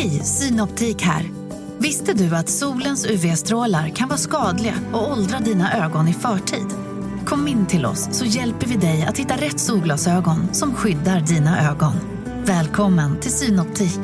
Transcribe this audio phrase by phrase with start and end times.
[0.00, 1.30] Hej, Synoptik här.
[1.78, 6.66] Visste du att solens UV-strålar kan vara skadliga och åldra dina ögon i förtid?
[7.26, 11.70] Kom in till oss så hjälper vi dig att hitta rätt solglasögon som skyddar dina
[11.70, 11.92] ögon.
[12.44, 13.98] Välkommen till Synoptik.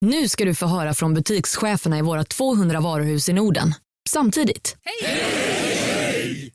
[0.00, 3.74] Nu ska du få höra från butikscheferna i våra 200 varuhus i Norden.
[4.08, 4.76] Samtidigt.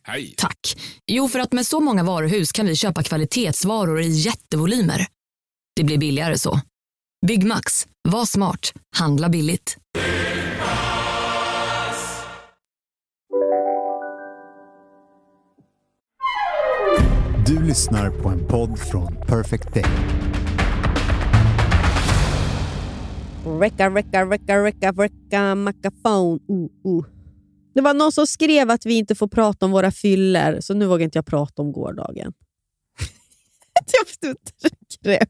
[0.05, 0.35] Hej!
[0.37, 0.77] Tack.
[1.07, 5.07] Jo, för att med så många varuhus kan vi köpa kvalitetsvaror i jättevolymer.
[5.75, 6.59] Det blir billigare så.
[7.27, 7.87] Byggmax.
[8.07, 8.73] Var smart.
[8.95, 9.77] Handla billigt.
[17.47, 19.85] Du lyssnar på en podd från Perfect Day.
[23.59, 26.39] Recka, recka, recka, recka, recka, mackafon.
[26.49, 27.05] Uh, uh.
[27.73, 30.85] Det var någon som skrev att vi inte får prata om våra fyller, så nu
[30.85, 32.33] vågar inte jag prata om gårdagen.
[33.99, 35.25] Jag förstår inte.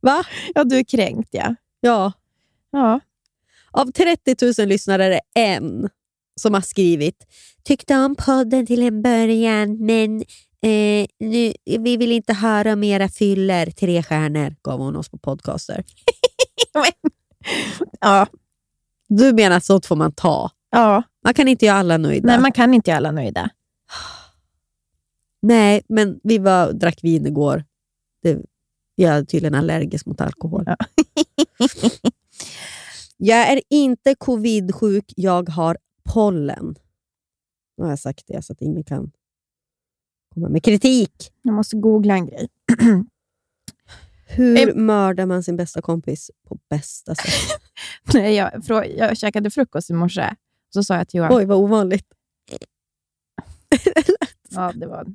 [0.00, 0.24] Va?
[0.54, 1.54] Ja, du är kränkt ja.
[1.80, 2.12] Ja.
[2.70, 3.00] ja.
[3.70, 5.88] Av 30 000 lyssnare är det en
[6.40, 7.26] som har skrivit
[7.64, 10.20] “Tyckte om podden till en början, men
[10.62, 13.70] eh, nu, vi vill inte höra om era fyller.
[13.70, 15.84] Tre stjärnor gav hon oss på podcaster.
[18.00, 18.26] ja.
[19.08, 20.50] Du menar att sånt får man ta?
[20.70, 21.02] ja.
[21.24, 22.26] Man kan inte göra alla nöjda.
[22.26, 23.50] Nej, man kan inte göra alla nöjda.
[25.42, 27.64] Nej, men vi var, drack vin igår.
[28.22, 28.38] Det,
[29.00, 30.64] jag är tydligen allergisk mot alkohol.
[30.66, 30.76] Ja.
[33.16, 36.74] jag är inte covid-sjuk, jag har pollen.
[37.76, 39.10] Nu har jag sagt det så att ingen kan
[40.34, 41.32] komma med kritik.
[41.42, 42.48] Jag måste googla en grej.
[44.26, 47.60] Hur mördar man sin bästa kompis på bästa sätt?
[48.14, 48.62] Nej, jag,
[48.96, 50.34] jag käkade frukost i morse.
[50.74, 51.36] Så sa jag till Johan...
[51.36, 52.06] Oj, vad ovanligt.
[54.52, 55.06] Ja, det var...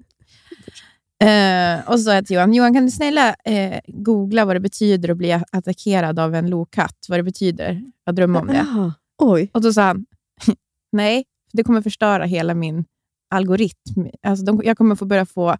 [1.23, 4.59] Eh, och så sa jag till Johan, Johan kan du snälla eh, googla vad det
[4.59, 7.05] betyder att bli attackerad av en lokatt?
[7.09, 8.53] Vad det betyder att drömma om det.
[8.53, 8.94] Jaha.
[9.17, 9.49] Oj.
[9.53, 10.05] Och då sa han,
[10.91, 12.86] nej, det kommer förstöra hela min
[13.30, 14.08] algoritm.
[14.23, 15.58] Alltså, de, jag kommer få börja få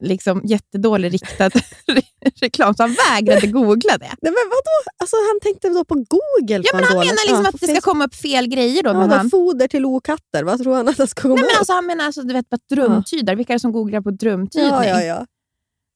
[0.00, 1.48] liksom, jättedålig riktad
[1.86, 2.02] re-
[2.40, 2.74] reklam.
[2.74, 4.04] Så han vägrade googla det.
[4.22, 4.76] Nej, men vadå?
[5.00, 6.62] Alltså, han tänkte då på Google?
[6.64, 7.10] Ja, men han dåligt.
[7.10, 8.82] menar liksom Ja, att det ska komma upp fel grejer.
[8.82, 10.44] Då, Ja, men han, foder till okatter.
[10.44, 11.58] Vad tror han att han ska komma nej, men upp?
[11.58, 13.36] alltså, han menar alltså, du vet, vad drömtydare.
[13.36, 14.70] Vilka är det som googlar på drömtydning?
[14.72, 15.26] ja, ja, ja.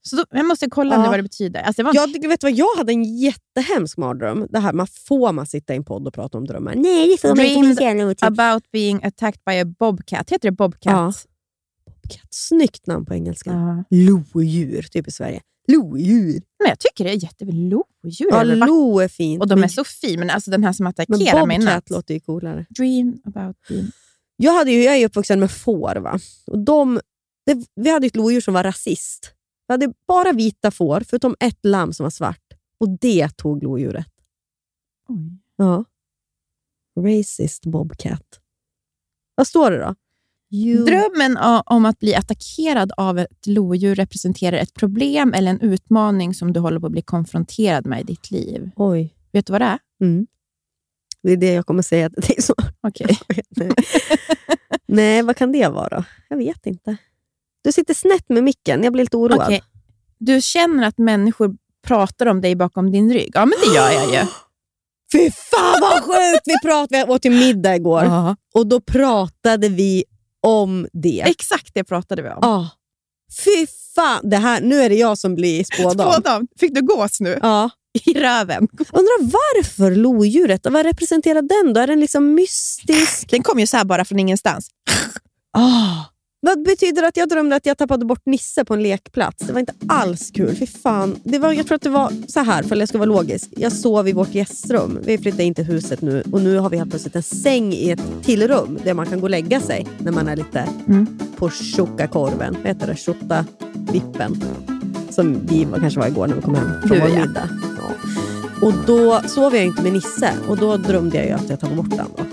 [0.09, 1.03] Så då, jag måste kolla Ja.
[1.03, 1.61] nu vad det betyder.
[1.63, 4.47] Alltså, det var, Jag, vet vad, jag hade en jättehemsk mardröm.
[4.51, 6.75] Det här, man får man sitta i en podd och prata om drömmar?
[6.75, 7.95] Nej, det får man inte.
[7.95, 8.27] Det otyg.
[8.29, 10.31] about being attacked by a bobcat.
[10.31, 10.93] Heter det bobcat?
[10.93, 11.13] Ja.
[12.03, 12.27] Bobcat.
[12.31, 13.51] Snyggt namn på engelska.
[13.51, 13.85] Ja.
[13.91, 15.41] Lodjur, typ i Sverige.
[15.69, 16.43] Lodjur.
[16.59, 17.55] Men jag tycker det är jättebra.
[17.55, 19.43] Lodjur Ja, lo är fint.
[19.43, 21.61] Och de är men, så fina, men alltså den här som men attackerar mig i
[21.61, 22.67] bobcat låter ju coolare.
[22.71, 23.91] Dream about being...
[24.37, 25.97] Jag, hade ju, jag är ju uppvuxen med får.
[25.97, 26.19] Va?
[26.47, 27.01] Och de,
[27.47, 29.35] det, vi hade ett lodjur som var rasist.
[29.69, 32.53] Vi hade bara vita får, förutom ett lamm som var svart.
[32.79, 34.13] Och det tog lodjuret.
[35.09, 35.39] Oj.
[35.57, 35.85] Ja.
[37.01, 38.41] Racist bobcat.
[39.35, 39.95] Vad står det då?
[40.55, 40.85] You...
[40.85, 46.53] Drömmen om att bli attackerad av ett lodjur representerar ett problem eller en utmaning som
[46.53, 48.71] du håller på att bli konfronterad med i ditt liv.
[48.77, 49.15] Oj.
[49.33, 49.79] Vet du vad det är?
[50.01, 50.27] Mm.
[51.23, 52.75] Det är det jag kommer säga till dig snart.
[52.81, 53.19] Okej.
[53.51, 53.71] Nej.
[54.87, 56.05] Nej, vad kan det vara?
[56.29, 56.97] Jag vet inte.
[57.65, 58.85] Du sitter snett med micken.
[58.85, 59.43] Jag blir lite oroad.
[59.47, 59.63] Okej.
[60.19, 63.31] Du känner att människor pratar om dig bakom din rygg.
[63.35, 64.27] Ja, men det gör jag ju.
[65.13, 66.43] Fy fan vad sjukt!
[66.45, 68.37] Vi, pratade, vi åt till middag igår Ja.
[68.55, 70.05] och då pratade vi
[70.43, 71.21] om det.
[71.27, 72.39] Exakt det pratade vi om.
[72.43, 72.71] Ja.
[73.45, 74.31] Fy fan!
[74.31, 76.13] Det här, nu är det jag som blir spådam.
[76.13, 76.49] Spådam.
[76.61, 77.39] Fick du gås nu?
[77.43, 77.71] Ja.
[78.05, 78.69] I röven.
[78.79, 80.67] Undrar varför lodjuret?
[80.71, 81.81] Vad representerar den då?
[81.81, 83.31] Är den liksom mystisk?
[83.31, 84.69] Den kom ju så här bara från ingenstans.
[85.53, 86.05] Ah.
[86.45, 89.47] Vad betyder att jag drömde att jag tappade bort Nisse på en lekplats?
[89.47, 90.57] Det var inte alls kul.
[90.57, 91.17] Fy fan.
[91.25, 93.49] Det var, jag tror att det var så här, för jag ska vara logisk.
[93.57, 94.99] Jag sov i vårt gästrum.
[95.05, 97.91] Vi flyttade in till huset nu och nu har vi helt plötsligt en säng i
[97.91, 101.19] ett till rum där man kan gå och lägga sig när man är lite Mm.
[101.37, 102.57] på tjockakorven.
[102.59, 102.97] Vad heter det?
[102.97, 104.45] Tjotta-vippen.
[105.11, 107.49] Som vi var, kanske var igår när vi kom hem från vår middag.
[107.79, 108.67] Ja.
[108.67, 111.83] Och då sov jag inte med Nisse och då drömde jag ju att jag tappade
[111.83, 112.07] bort den.
[112.17, 112.25] Då.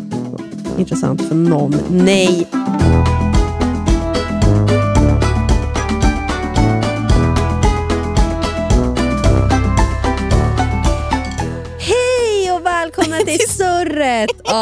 [0.79, 1.75] Intressant för någon.
[1.91, 2.47] Nej.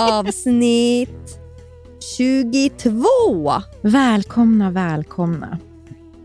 [0.08, 1.40] Avsnitt
[2.18, 3.06] 22.
[3.82, 5.60] Välkomna, välkomna.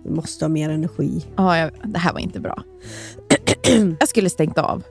[0.05, 1.27] Vi måste ha mer energi.
[1.37, 2.63] Ja, jag, det här var inte bra.
[4.01, 4.83] jag skulle stängt av.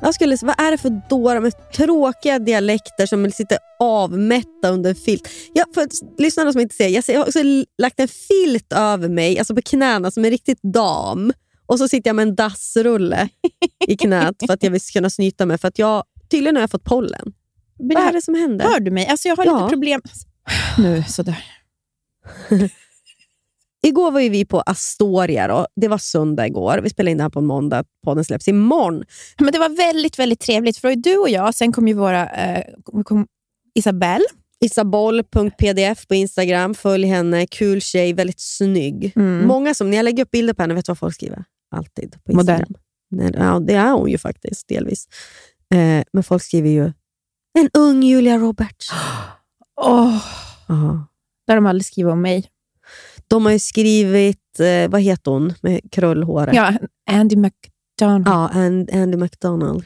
[0.00, 4.96] Jag skulle, vad är det för dårar med tråkiga dialekter som sitter avmätta under en
[4.96, 5.28] filt?
[5.52, 5.88] Jag, för
[6.18, 7.38] lyssnarna som inte ser, jag, ser, jag har också
[7.78, 11.32] lagt en filt över mig, alltså på knäna som en riktigt dam.
[11.66, 13.28] Och så sitter jag med en dassrulle
[13.88, 15.58] i knät för att jag vill kunna snyta mig.
[15.58, 17.32] För att jag, tydligen har jag fått pollen.
[17.78, 18.64] Men Vad är det som händer?
[18.64, 19.06] Hör du mig?
[19.06, 19.58] Alltså jag har Ja.
[19.58, 20.00] lite problem.
[20.78, 21.44] Nu, sådär.
[23.84, 25.48] Igår var ju vi på Astoria.
[25.48, 25.66] Då.
[25.76, 26.80] Det var söndag igår.
[26.82, 27.84] Vi spelade in det här på en måndag.
[28.04, 29.04] Podden släpps imorgon.
[29.38, 30.76] Men det var väldigt, väldigt trevligt.
[30.78, 32.28] För du och jag, sen kom ju våra...
[32.30, 32.64] Eh,
[33.04, 33.26] kom
[33.74, 34.24] Isabelle.
[34.60, 36.74] Isaboll.pdf på Instagram.
[36.74, 37.46] Följ henne.
[37.46, 38.12] Kul tjej.
[38.12, 39.12] Väldigt snygg.
[39.16, 39.46] Mm.
[39.46, 41.44] Många som, när jag lägger upp bilder på henne, vet du vad folk skriver?
[41.76, 42.32] Alltid på.
[42.32, 42.74] Instagram.
[43.10, 45.06] Nej, ja, det är hon ju faktiskt, delvis.
[45.74, 46.92] Eh, men folk skriver ju
[47.58, 48.90] en ung Julia Roberts.
[49.76, 50.18] Oh,
[50.68, 51.06] Aha.
[51.46, 52.44] där de aldrig skrivit om mig.
[53.28, 56.54] De har ju skrivit, eh, vad heter hon med krullhåret?
[56.54, 56.72] Ja,
[57.10, 58.28] Andy McDonald.
[58.28, 59.84] Ja, And, Andy McDonald.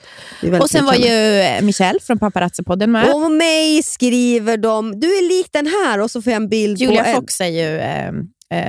[0.61, 3.13] Och sen var ju eh, Michelle från Paparazzi-podden med.
[3.15, 6.79] Om mig skriver de, du är lik den här och så får jag en bild
[6.79, 8.13] Julia på en, Fox är ju eh, eh,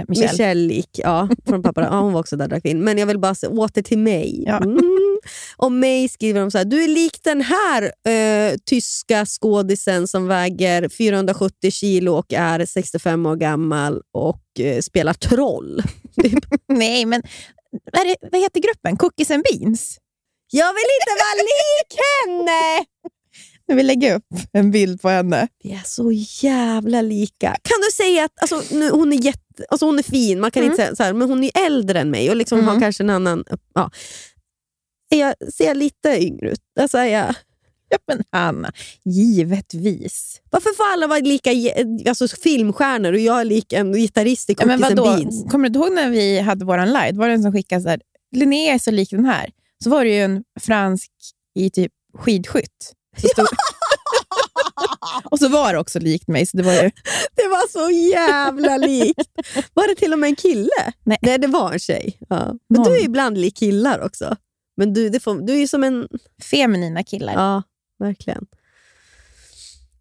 [0.08, 0.32] Michelle.
[0.32, 1.00] Michelle lik.
[1.04, 1.82] Ja, från pappa.
[1.82, 2.84] Ja, hon var också där drack vin.
[2.84, 4.46] Men jag vill bara se, åter till mig.
[4.48, 4.80] Mm.
[5.58, 10.28] Om mig skriver de så här, du är lik den här eh, tyska skådisen som
[10.28, 15.82] väger 470 kilo och är 65 år gammal och eh, spelar troll.
[16.68, 17.22] Nej, men
[17.92, 18.98] det, vad heter gruppen?
[18.98, 19.98] Cookies and Beans?
[20.52, 22.86] jag vill inte vara lik henne!
[23.70, 24.24] Jag vill lägga upp
[24.54, 25.48] en bild på henne.
[25.64, 26.12] Vi är så
[26.48, 27.48] jävla lika.
[27.48, 30.64] Kan du säga att alltså, nu, hon, är jätte, alltså, hon är fin, man kan
[30.64, 30.72] Mm.
[30.74, 32.82] inte säga så här, men hon är äldre än mig och liksom har Mm.
[32.82, 33.44] kanske en annan...
[33.76, 33.92] Ja.
[35.10, 36.62] Är jag, ser jag lite yngre ut?
[36.80, 37.36] Alltså, är jag,
[37.90, 38.72] Ja, men Hanna,
[39.06, 40.42] givetvis.
[40.50, 41.50] varför får alla vara lika
[42.10, 45.04] alltså, filmstjärnor och jag är lik en gitarrist i Ja, men vadå?
[45.04, 45.46] Beans?
[45.52, 47.12] Kommer du ihåg när vi hade vår live?
[47.12, 48.02] Var det en som skickade så här,
[48.36, 49.50] Linnea är så lik den här.
[49.84, 51.12] Så var det ju en fransk
[51.56, 52.94] i typ skidskytt.
[53.22, 53.46] Så stod...
[55.32, 56.46] och så var det också likt mig.
[56.46, 56.92] Så det var ju...
[57.36, 59.32] Det var så jävla likt.
[59.74, 60.94] Var det till och med en kille?
[61.04, 61.38] Nej.
[61.40, 62.18] det var en tjej.
[62.30, 62.46] Ja.
[62.70, 62.84] Men Någon.
[62.84, 64.36] du är ibland lik killar också.
[64.78, 66.08] Men du, det får, du är ju som en...
[66.52, 67.34] feminina killar.
[67.34, 67.64] Ja,
[68.00, 68.46] verkligen.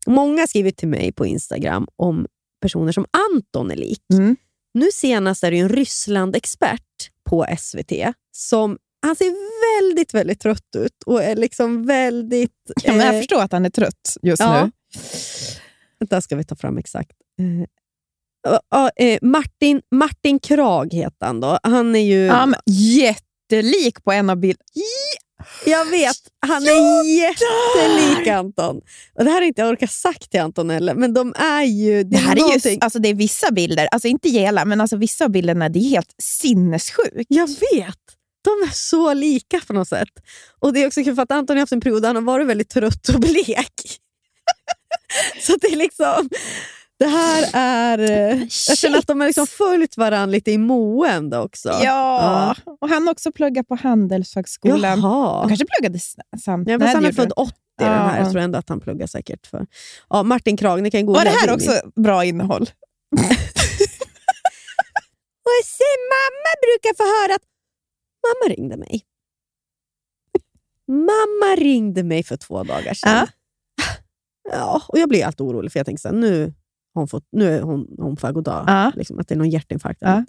[0.06, 2.26] Många skriver till mig på Instagram om
[2.60, 4.02] personer som Anton är lik.
[4.12, 4.36] Mm.
[4.74, 7.92] Nu senast är det en Ryssland-expert på SVT
[8.32, 9.32] som han ser
[9.80, 12.52] väldigt, väldigt trött ut och är liksom väldigt...
[12.84, 14.64] Ja, men jag eh, förstår att han är trött just ja.
[14.64, 14.70] nu.
[15.98, 17.12] Vänta, ska vi ta fram exakt.
[17.38, 21.58] Eh, eh, Martin, Martin Krag heter han då.
[21.62, 22.24] Han är ju...
[22.24, 22.60] Ja, men
[23.50, 24.64] jättelik på en av bilderna.
[25.66, 26.16] Jag vet,
[26.46, 28.76] han är jättelik Anton.
[29.14, 32.04] Och det här har inte jag orkat sagt till Anton heller, men de är ju...
[32.04, 34.96] Det här är ju någonting- alltså det är vissa bilder, alltså inte hela, men alltså
[34.96, 37.26] vissa av bilderna det är helt sinnessjukt.
[37.28, 37.98] Jag vet!
[38.44, 40.08] De är så lika på något sätt.
[40.60, 42.22] Och Det är också kul för att Anton har haft en period där han har
[42.22, 43.72] varit väldigt trött och blek.
[45.40, 46.28] så det är liksom...
[46.98, 47.98] Det här är...
[48.32, 48.38] eh,
[48.68, 51.68] Jag känner att de har liksom följt varandra lite i mående också.
[51.82, 55.00] Ja, och han har också pluggat på Handelshögskolan.
[55.00, 55.38] Jaha.
[55.40, 56.68] Han kanske pluggade s- samt.
[56.68, 58.16] Ja, Nej, han är född 80 den här.
[58.18, 58.22] Ja.
[58.22, 59.66] Jag tror ändå att han pluggar säkert för...
[60.08, 61.18] Ja, Martin Krag, ni kan googla.
[61.20, 62.62] Var det här också bra innehåll?
[65.46, 67.42] Och sen mamma brukar få höra att
[68.26, 69.02] mamma ringde mig.
[70.88, 73.26] Mamma ringde mig för två dagar sedan.
[74.52, 74.82] Ja.
[74.88, 76.54] och jag blir alltid orolig för jag tänker så här, nu,
[77.00, 78.64] hon fått, nu är hon, hon på väg att dö.
[78.66, 78.92] Ja.
[78.96, 79.98] Liksom, att det är någon hjärtinfarkt.
[80.00, 80.24] Ja.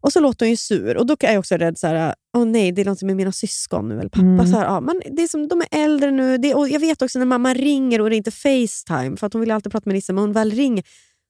[0.00, 2.44] Och så låter hon ju sur och då är jag också rädd så här, åh
[2.44, 4.26] nej, det är något med mina syskon nu eller pappa.
[4.26, 4.46] Mm.
[4.46, 6.38] Så här, ja, men det är som, de är äldre nu.
[6.38, 9.32] Det, och jag vet också när mamma ringer och det är inte Facetime, för att
[9.32, 10.84] hon vill alltid prata med Lisa, men hon väl ringer,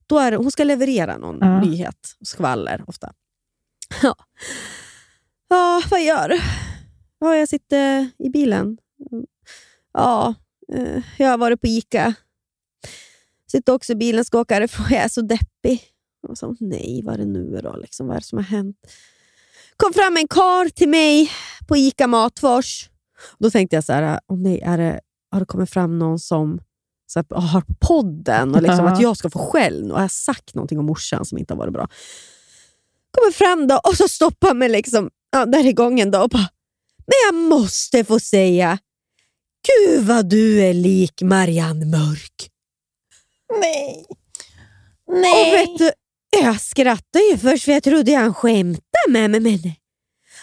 [0.07, 1.61] då är det, hon ska leverera någon Ja.
[1.61, 3.13] nyhet, skvaller ofta.
[4.03, 4.15] Ja.
[5.49, 6.41] ja, vad gör
[7.21, 8.79] Ja, jag sitter i bilen.
[9.93, 10.35] Ja,
[10.75, 12.15] eh, jag har varit på Ica.
[13.53, 14.87] Sitter också i bilen, ska åka härifrån.
[14.91, 15.83] Jag är så deppig.
[16.29, 17.77] Och så, nej, vad är det nu då?
[17.77, 18.77] Liksom, vad är det som har hänt?
[19.77, 21.31] kom fram en kar till mig
[21.69, 22.91] på Ica Matfors.
[23.39, 26.61] Då tänkte jag så här, åh nej, är det, har det kommit fram någon som
[27.07, 28.93] så här, har på podden och liksom Ja.
[28.93, 31.59] att jag ska få skäll och har jag sagt någonting om morsan som inte har
[31.59, 31.89] varit bra.
[33.11, 36.49] Kommer fram då och så stoppar mig liksom, ja, där i gången då och bara,
[36.97, 38.79] men jag måste få säga,
[39.69, 42.52] gud vad du är lik Marianne Mörk.
[43.61, 44.07] Nej.
[45.07, 45.51] Och Nej.
[45.51, 45.93] vet du,
[46.41, 49.41] jag skrattade ju först för jag trodde han skämtade med mig.
[49.41, 49.75] Men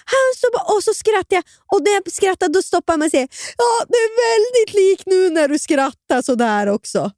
[0.06, 3.28] han stod bara, och så skrattade jag och när jag skrattade då stoppade och säger
[3.58, 7.12] ja, du är väldigt lik nu när du skrattar sådär också.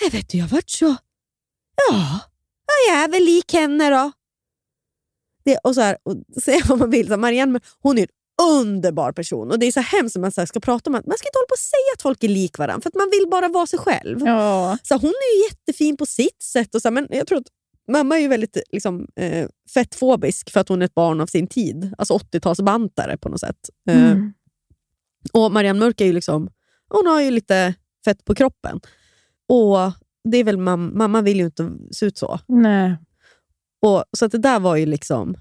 [0.00, 0.96] Jag vet du, jag vart så,
[1.76, 2.20] ja,
[2.66, 4.12] ja, jag är väl lik henne då.
[5.44, 8.08] Det, och så här, och säga vad man vill, så Marianne hon är en
[8.42, 11.18] underbar person och det är så hemskt när man så ska prata om att man
[11.18, 13.28] ska inte hålla på och säga att folk är lik varandra för att man vill
[13.30, 14.18] bara vara sig själv.
[14.26, 14.78] Ja.
[14.82, 17.46] Så hon är ju jättefin på sitt sätt, och så, men jag tror att
[17.92, 21.46] mamma är ju väldigt liksom, eh, fettfobisk för att hon är ett barn av sin
[21.46, 21.94] tid.
[21.98, 23.70] Alltså 80-talsbantare på något sätt.
[23.88, 24.32] Eh, Mm.
[25.32, 26.48] och Marianne Mörk är ju liksom,
[26.88, 27.74] hon har ju lite
[28.04, 28.80] fett på kroppen.
[29.48, 29.78] Och
[30.30, 32.40] det är väl mam- Mamma vill ju inte se ut så.
[32.48, 32.96] Nej.
[33.82, 35.36] Och, så att det där var ju liksom,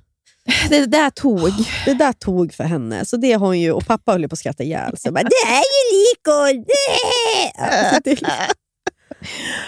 [0.69, 1.51] det där tog.
[1.85, 3.05] det där tog för henne.
[3.05, 5.11] Så det har hon ju, och pappa höll på att skratta ihjäl sig.
[5.11, 6.65] Det är ju likor!
[8.09, 8.27] Liksom-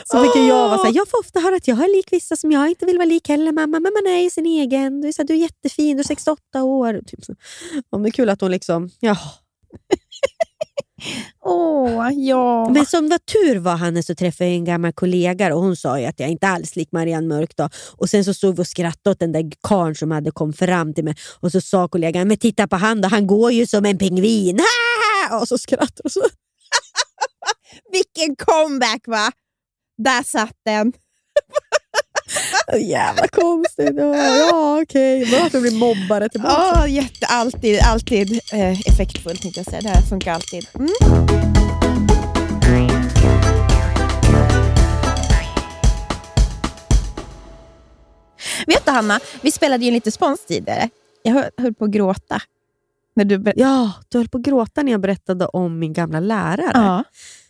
[0.06, 2.52] så, fick jag vara såhär, jag får ofta höra att jag är lik vissa som
[2.52, 5.02] jag inte vill vara lik heller mamma, men man är ju sin egen.
[5.02, 7.02] Du är, så här, du är jättefin, du är 68 år.
[7.08, 7.36] Typ så.
[7.90, 9.18] Ja, det är kul att hon liksom, ja.
[11.46, 12.70] Åh, ja.
[12.70, 16.00] Men som var tur var Hannes så träffade jag en gammal kollega och hon sa
[16.00, 17.52] ju att jag inte alls lik Marianne Mörk.
[17.56, 17.70] Då.
[17.98, 20.94] Och Sen så stod vi och skrattade åt den där karln som hade kommit fram
[20.94, 23.86] till mig och så sa kollegan, men titta på han då, han går ju som
[23.86, 24.60] en pingvin.
[25.42, 26.24] Och så skrattade och så.
[27.92, 29.32] Vilken comeback va?
[29.98, 30.94] Där satt den.
[32.80, 33.92] Jävla konstigt.
[33.96, 35.26] Ja, okej.
[35.26, 36.56] Bra att du blir mobbare tillbaka.
[36.76, 39.82] Ja, jätte, alltid, alltid eh, effektfullt tänkte jag säga.
[39.82, 40.68] Det här funkar alltid.
[40.76, 40.88] Mm.
[48.68, 50.90] Vet du Hanna, vi spelade ju lite spons tidigare.
[51.24, 52.42] Jag höll, höll på att gråta.
[53.16, 56.72] När du Ja, du höll på att gråta när jag berättade om min gamla lärare.
[56.74, 57.04] ja.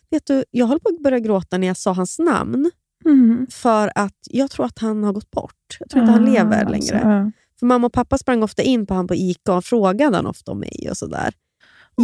[0.09, 2.71] Vet du, jag höll på att börja gråta när jag sa hans namn.
[3.05, 3.47] Mm.
[3.51, 5.77] För att jag tror att han har gått bort.
[5.79, 6.85] Jag tror inte han lever Ah, längre.
[6.85, 7.31] så, ja.
[7.59, 10.51] För mamma och pappa sprang ofta in på han på ICA och frågade han ofta
[10.51, 10.87] om mig.
[10.89, 11.33] och sådär.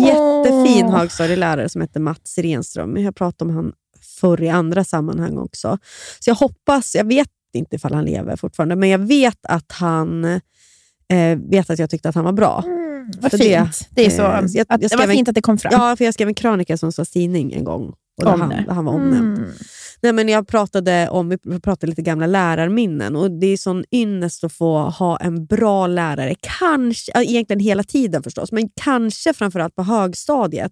[0.06, 0.96] Jättefin Åh.
[0.98, 2.98] högstadielärare som hette Mats Renström.
[2.98, 3.74] Jag pratat om han
[4.20, 5.78] förr i andra sammanhang också.
[6.20, 10.24] Så jag hoppas, jag vet inte ifall han lever fortfarande, men jag vet att han
[10.24, 12.64] eh, vet att jag tyckte att han var bra.
[13.22, 13.88] Vad För fint.
[13.92, 15.58] Det, är så, eh, jag- jag att, det skrev var en- fint att det kom
[15.58, 15.72] fram.
[15.74, 17.94] Ja, för jag skrev en krönika som var tidning en gång.
[18.18, 18.64] Och där han, det.
[18.68, 19.38] där han var omnämnd.
[19.38, 19.50] Mm.
[20.04, 24.44] Nej, men jag pratade om vi pratade lite gamla lärarminnen och det är sån ynnest
[24.44, 26.36] att få ha en bra lärare.
[26.42, 30.72] Kanske, egentligen hela tiden förstås, men kanske framförallt på högstadiet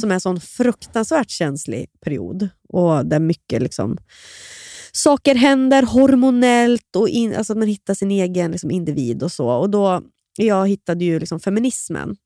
[0.00, 3.98] som är en sån fruktansvärt känslig period och där mycket liksom,
[4.92, 9.48] saker händer hormonellt och in, alltså man hittar sin egen liksom, individ och så.
[9.48, 10.02] Och då,
[10.36, 12.16] jag hittade ju liksom feminismen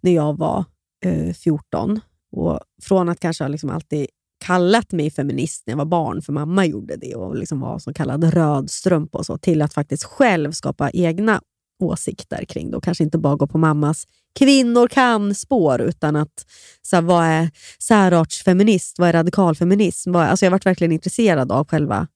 [0.00, 0.64] när jag var
[1.04, 2.00] eh, 14.
[2.32, 4.06] Och från att kanske liksom alltid
[4.40, 7.92] kallat mig feminist när jag var barn, för mamma gjorde det och liksom var så
[7.92, 11.40] kallad rödstrumpa och så, till att faktiskt själv skapa egna
[11.82, 14.06] åsikter kring det och kanske inte bara gå på mammas
[14.38, 16.46] kvinnor kan-spår, utan att
[16.82, 20.12] så här, vad är särartsfeminist, vad är radikalfeminism?
[20.12, 22.06] Vad är, alltså jag varit verkligen intresserad av själva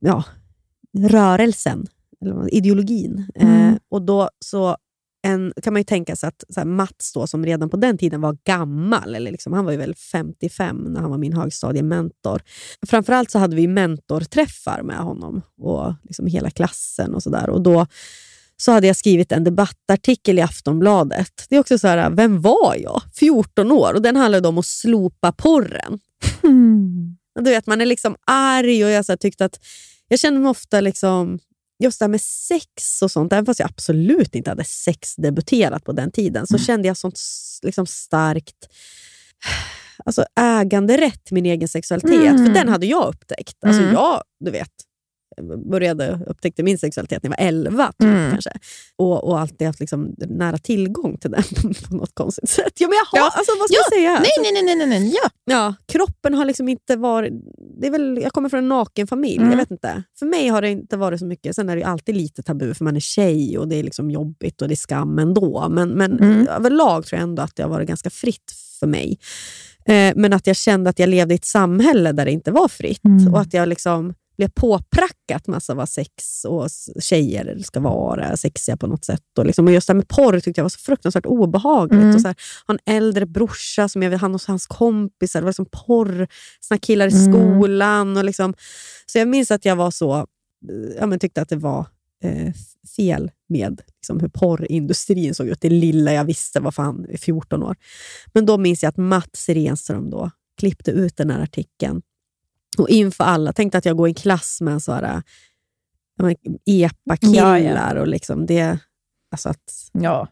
[0.00, 0.24] ja,
[0.98, 1.86] rörelsen,
[2.22, 3.26] eller ideologin.
[3.34, 3.68] Mm.
[3.68, 4.76] Eh, och då så
[5.22, 7.98] en, kan man ju tänka sig att så här, Mats, då, som redan på den
[7.98, 12.42] tiden var gammal, eller liksom, han var ju väl 55 när han var min högstadiementor.
[12.86, 17.14] Framförallt så hade vi mentorträffar med honom och liksom hela klassen.
[17.14, 17.50] och så där.
[17.50, 17.86] Och då
[18.56, 21.46] så hade jag skrivit en debattartikel i Aftonbladet.
[21.48, 23.02] Det är också så här, vem var jag?
[23.14, 23.94] 14 år.
[23.94, 25.98] Och Den handlade om att slopa porren.
[26.42, 27.16] Mm.
[27.34, 29.60] Du vet, man är liksom arg och jag så här, tyckte att
[30.08, 31.38] jag kände mig ofta liksom
[31.80, 35.92] just det här med sex och sånt, även fast jag absolut inte hade sexdebuterat på
[35.92, 37.18] den tiden, så kände jag sånt
[37.62, 38.68] liksom starkt
[40.04, 42.30] alltså äganderätt min egen sexualitet.
[42.30, 42.46] Mm.
[42.46, 43.64] För den hade jag upptäckt.
[43.66, 43.94] Alltså Mm.
[43.94, 44.70] jag, du vet,
[45.70, 48.30] började upptäckte min sexualitet när jag var 11 typ, Mm.
[48.30, 48.50] kanske.
[48.96, 51.42] Och, och alltid haft liksom nära tillgång till den
[51.88, 52.72] på något konstigt sätt.
[52.78, 53.32] Ja, men jag har, Ja.
[53.36, 53.82] alltså, vad ska Ja.
[53.90, 54.12] jag säga?
[54.12, 55.14] Nej, nej, nej, nej, nej, nej.
[55.22, 55.30] Ja.
[55.44, 57.32] Ja, kroppen har liksom inte varit...
[57.80, 59.36] Det är väl, jag kommer från en naken familj.
[59.36, 59.50] Mm.
[59.50, 60.02] Jag vet inte.
[60.18, 61.54] För mig har det inte varit så mycket.
[61.56, 64.62] Sen är det alltid lite tabu för man är tjej och det är liksom jobbigt
[64.62, 65.68] och det är skam ändå.
[65.70, 66.46] Men, men Mm.
[66.48, 69.18] överlag tror jag ändå att det har varit ganska fritt för mig.
[69.86, 72.68] Eh, men att jag kände att jag levde i ett samhälle där det inte var
[72.68, 73.04] fritt.
[73.04, 73.34] Mm.
[73.34, 76.68] Och att jag liksom blev påprackat massa vad sex och
[77.00, 79.38] tjejer ska vara, sexiga på något sätt.
[79.38, 82.02] Och, liksom, och just det här med porr tyckte jag var så fruktansvärt obehagligt.
[82.02, 82.14] Mm.
[82.14, 85.44] Och så här, ha en äldre brorsa som jag vet, han och hans kompisar, det
[85.44, 86.28] var liksom porr,
[86.60, 87.32] såna killar i Mm.
[87.32, 88.16] skolan.
[88.16, 88.54] Och liksom,
[89.06, 90.26] så jag minns att jag var så,
[90.98, 91.86] ja, men tyckte att det var
[92.24, 92.52] eh,
[92.96, 95.60] fel med liksom, hur porrindustrin såg ut.
[95.60, 97.76] Det lilla jag visste var fan 14 år.
[98.32, 102.02] Men då minns jag att Mats Renström då klippte ut den här artikeln.
[102.80, 104.82] Och inför alla, tänkte att jag går i en klass med
[106.66, 107.58] epa-killar.
[107.58, 108.00] Ja, ja.
[108.00, 108.78] Och liksom det,
[109.32, 110.28] alltså att Ja.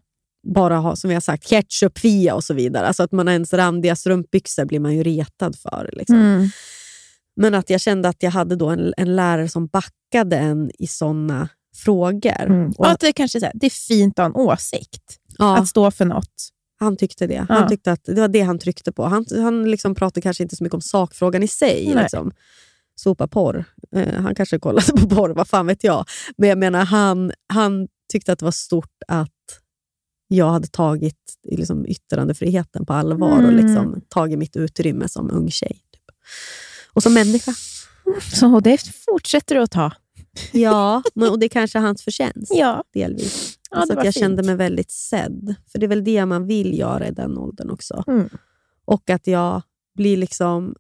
[0.55, 2.87] bara ha, som vi har sagt, ketchup-fia och så vidare.
[2.87, 5.91] Alltså att man ens randiga strumpbyxor blir man ju retad för.
[5.93, 6.17] Liksom.
[6.17, 6.49] Mm.
[7.37, 10.87] Men att jag kände att jag hade då en, en lärare som backade en i
[10.87, 12.43] såna frågor.
[12.47, 12.71] Mm.
[12.79, 15.17] Och att, det, kanske är här, det är fint att ha en åsikt.
[15.39, 16.49] ja, Att stå för något.
[16.79, 17.35] Han tyckte det.
[17.35, 17.55] Ja.
[17.55, 19.05] Han tyckte att det var det han tryckte på.
[19.05, 21.93] Han, han liksom pratade kanske inte så mycket om sakfrågan i sig.
[21.95, 22.03] Nej.
[22.03, 22.33] Liksom.
[22.95, 23.65] sopa porr.
[23.97, 26.05] Eh, han kanske kollade på porr, vad fan vet jag.
[26.37, 29.29] Men jag menar, han, han tyckte att det var stort att
[30.29, 33.67] jag hade tagit liksom, yttrandefriheten på allvar och Mm.
[33.67, 35.73] liksom, tagit mitt utrymme som ung tjej.
[35.93, 36.17] Typ.
[36.93, 37.53] Och som människa.
[38.35, 39.93] Så det fortsätter du att ta.
[40.53, 42.85] Ja, och det är kanske hans förtjänst Ja.
[42.93, 43.59] delvis.
[43.71, 44.23] Ja, alltså att jag fint.
[44.23, 45.55] kände mig väldigt sedd.
[45.73, 48.05] För det är väl det man vill göra i den åldern också.
[48.07, 48.29] Mm.
[48.85, 49.63] Och att jag
[49.97, 50.75] blir liksom...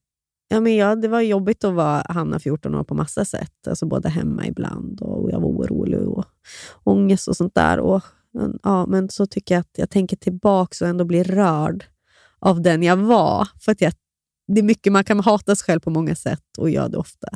[0.50, 3.68] Ja, men jag, det var jobbigt att vara Hanna 14 år på massa sätt.
[3.68, 6.24] Alltså både hemma ibland och jag var orolig och
[6.84, 7.78] ångest och sånt där.
[7.78, 8.02] Och,
[8.62, 11.84] ja, men så tycker jag att jag tänker tillbaka och ändå blir rörd
[12.38, 13.48] av den jag var.
[13.60, 13.92] För att jag,
[14.48, 17.28] det är mycket man kan hata sig själv på många sätt och gör det ofta.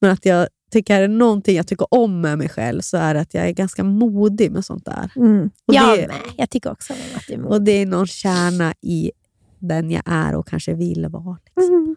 [0.00, 3.20] Men att jag tycker är någonting jag tycker om med mig själv så är det
[3.20, 5.10] att jag är ganska modig med sånt där.
[5.16, 5.50] Mm.
[5.66, 6.16] Och jag det- med.
[6.36, 7.52] Jag tycker också att det är modigt.
[7.54, 9.10] Och det är någon kärna i
[9.58, 11.38] den jag är och kanske vill vara.
[11.56, 11.74] Liksom.
[11.74, 11.96] Mm.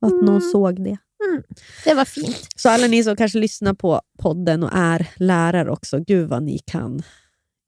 [0.00, 0.50] Och att någon Mm.
[0.52, 0.96] såg det.
[1.84, 2.48] Det var fint.
[2.56, 6.58] Så alla ni som kanske lyssnar på podden och är lärare också, gud vad ni
[6.58, 7.02] kan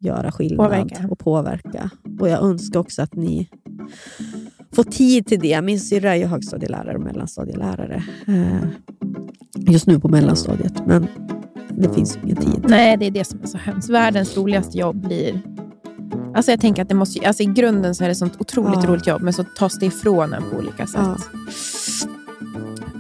[0.00, 1.08] göra skillnad Påverka.
[1.10, 1.90] och påverka.
[2.20, 3.48] Och jag önskar också att ni
[4.74, 5.62] får tid till det.
[5.62, 8.02] Min syrra är högstadielärare och mellanstadielärare.
[8.28, 8.68] Eh,
[9.58, 11.06] Just nu på mellanstadiet, men
[11.68, 12.64] det finns ju ingen tid.
[12.68, 13.90] Nej, det är det som är så hemskt.
[13.90, 15.40] Världens roligaste jobb blir...
[16.34, 18.90] Alltså jag tänker att det måste, alltså I grunden så är det sånt otroligt Ja.
[18.90, 21.00] roligt jobb, men så tas det ifrån en på olika sätt.
[21.04, 21.16] Ja.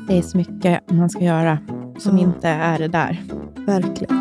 [0.08, 1.58] Det är så mycket man ska göra
[1.98, 2.24] som Ja.
[2.24, 3.22] inte är det där.
[3.66, 4.20] Verkligen.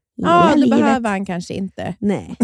[0.29, 0.79] Ja, det livet.
[0.79, 1.95] behöver han kanske inte.
[1.99, 2.35] Nej.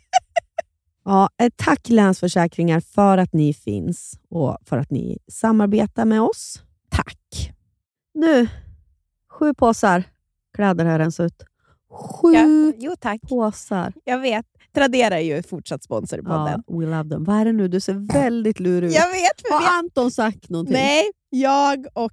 [1.04, 6.62] ja, tack Länsförsäkringar för att ni finns och för att ni samarbetar med oss.
[6.90, 7.52] Tack.
[8.14, 8.48] Nu,
[9.30, 10.04] sju påsar
[10.56, 11.44] kläder har jag ut.
[11.92, 13.20] Sju Ja, jo, tack.
[13.22, 13.92] påsar.
[14.04, 14.46] Jag vet.
[14.74, 16.62] Tradera är ju fortsatt sponsor i podden.
[16.66, 17.24] Ja, we love them.
[17.24, 17.68] Vad är det nu?
[17.68, 18.94] Du ser väldigt lurig ut.
[18.94, 20.72] Jag vet, Har Anton sagt någonting?
[20.74, 22.12] Nej, jag och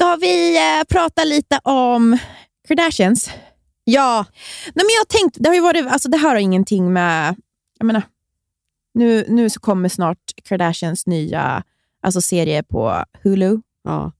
[0.00, 2.18] Ska vi eh, prata lite om
[2.68, 3.30] Kardashians?
[3.84, 4.26] Ja,
[4.64, 7.36] Nej, men jag tänkt, det, har ju varit, alltså, det här har ingenting med...
[7.78, 8.02] Jag menar,
[8.94, 11.62] nu, nu så kommer snart Kardashians nya
[12.02, 13.60] alltså, serie på Hulu.
[13.84, 14.12] ja.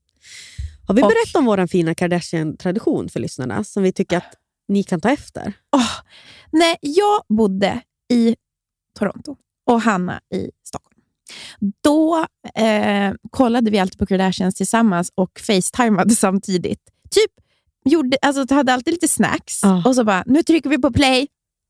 [0.87, 4.33] Har vi Och- berättat om vår fina Kardashian-tradition för lyssnarna som vi tycker att
[4.67, 5.53] ni kan ta efter?
[5.75, 5.91] Åh,
[6.51, 7.81] när jag bodde
[8.13, 8.35] i
[8.99, 10.90] Toronto och Hanna i Stockholm,
[11.83, 16.79] då eh, kollade vi alltid på Kardashians tillsammans och facetimade samtidigt.
[17.11, 17.31] Typ
[17.85, 19.83] gjorde, alltså, hade alltid lite snacks Ja.
[19.85, 21.27] och så bara, nu trycker vi på play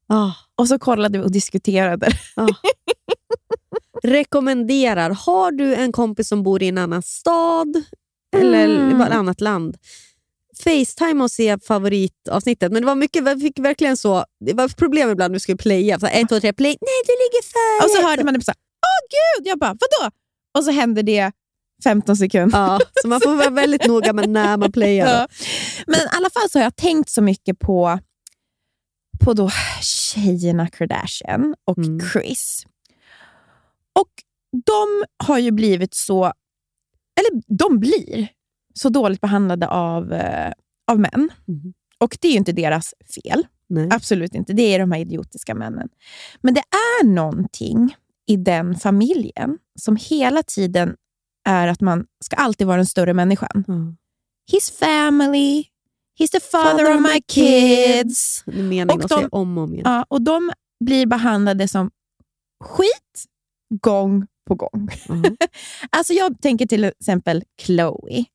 [0.08, 2.12] Ah, och så kollade vi och diskuterade.
[4.04, 5.10] rekommenderar.
[5.10, 7.84] Har du en kompis som bor i en annan stad
[8.36, 9.02] eller Mm.
[9.02, 9.78] ett annat land,
[10.64, 12.72] Facetime och se favoritavsnittet.
[12.72, 15.58] Men det var mycket, vi fick verkligen så, det var problem ibland när vi skulle
[15.58, 16.00] playa.
[16.00, 16.78] Så här, ett, två, tre, play.
[16.82, 17.86] Nej, du ligger före.
[17.86, 18.58] Och så hörde man det så här,
[19.12, 19.48] gud!
[19.48, 20.12] Jag bara, vadå?
[20.58, 21.32] Och så hände det
[21.84, 22.58] 15 sekunder.
[22.60, 25.08] Ja, så man får vara väldigt noga med när man playar.
[25.08, 25.28] Ja.
[25.88, 28.00] Men i alla fall så har jag tänkt så mycket på,
[29.24, 29.50] på då
[29.82, 32.00] tjejerna Kardashian och Mm.
[32.12, 32.66] Chris.
[34.00, 34.10] Och
[34.66, 36.24] de har ju blivit så,
[37.20, 38.28] eller de blir
[38.74, 40.52] så dåligt behandlade av, eh,
[40.92, 41.30] av män.
[41.48, 41.74] Mhm.
[41.98, 42.94] Och det är ju inte deras
[43.24, 43.48] fel.
[43.70, 43.88] Nej.
[43.92, 44.54] Absolut inte.
[44.54, 45.90] Det är de här idiotiska männen.
[46.42, 46.64] Men det
[47.02, 47.96] är någonting
[48.32, 50.96] i den familjen som hela tiden
[51.50, 53.64] är att man ska alltid vara den större människan.
[53.68, 53.74] Ja.
[54.52, 55.64] His family,
[56.20, 58.44] he's the father, of my kids.
[58.46, 59.84] Det är meningen Och de- om och om igen.
[59.86, 60.52] Ja, och de
[60.86, 61.92] blir behandlade som
[62.64, 63.26] skit
[63.82, 64.90] gång på gång.
[65.08, 65.16] Ja.
[65.90, 68.26] Alltså jag tänker till exempel Chloe.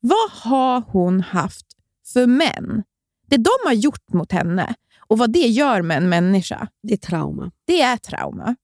[0.00, 1.66] Vad har hon haft
[2.12, 2.82] för män?
[3.26, 4.74] Det de har gjort mot henne
[5.08, 7.50] och vad det gör med en människa, Det är trauma.
[7.66, 8.56] det är trauma.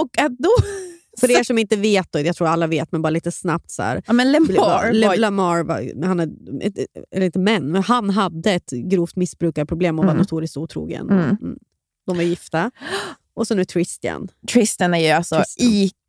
[0.00, 0.50] Och att då...
[1.20, 3.70] För er som inte vet, då, jag tror alla vet, men bara lite snabbt.
[3.70, 4.02] så här.
[4.06, 6.20] Ja, men Lamar Le- var, Lamar, var, han
[6.62, 6.74] ett,
[7.10, 10.20] eller inte män, men han hade ett grovt missbrukarproblem och var Mm.
[10.22, 11.10] notoriskt otrogen.
[11.10, 11.24] Mm.
[11.42, 11.58] Mm.
[12.06, 12.70] De var gifta.
[13.34, 14.28] Och så nu Tristan.
[14.52, 15.66] Tristan är ju alltså Tristan.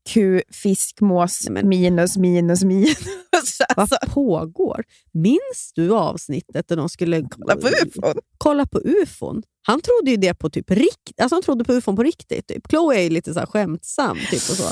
[0.09, 2.97] IQ, fiskmås, Nej, men- minus, minus, minus.
[3.37, 4.83] Alltså, Vad pågår?
[5.13, 8.13] Minns du avsnittet där de skulle kolla på ufon.
[8.37, 9.43] kolla på ufon?
[9.67, 12.47] Han trodde ju det på typ rikt, alltså han trodde på ufon på riktigt.
[12.47, 12.67] Typ.
[12.69, 14.17] Chloe är ju lite så skämtsam.
[14.17, 14.63] Typ, och så.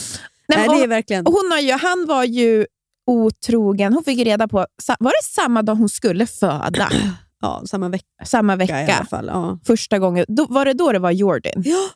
[0.47, 1.25] Nej, Nej, det är verkligen...
[1.25, 2.65] Hon har ju, han var ju
[3.07, 3.93] otrogen.
[3.93, 4.57] Hon fick reda på,
[4.99, 6.89] var det samma dag hon skulle föda?
[7.41, 9.05] Ja, samma vecka Samma i alla vecka.
[9.09, 9.25] fall.
[9.33, 9.59] Ja.
[9.65, 10.25] Första gången.
[10.27, 11.51] Då, var det då det var Jordan?
[11.65, 11.89] Ja.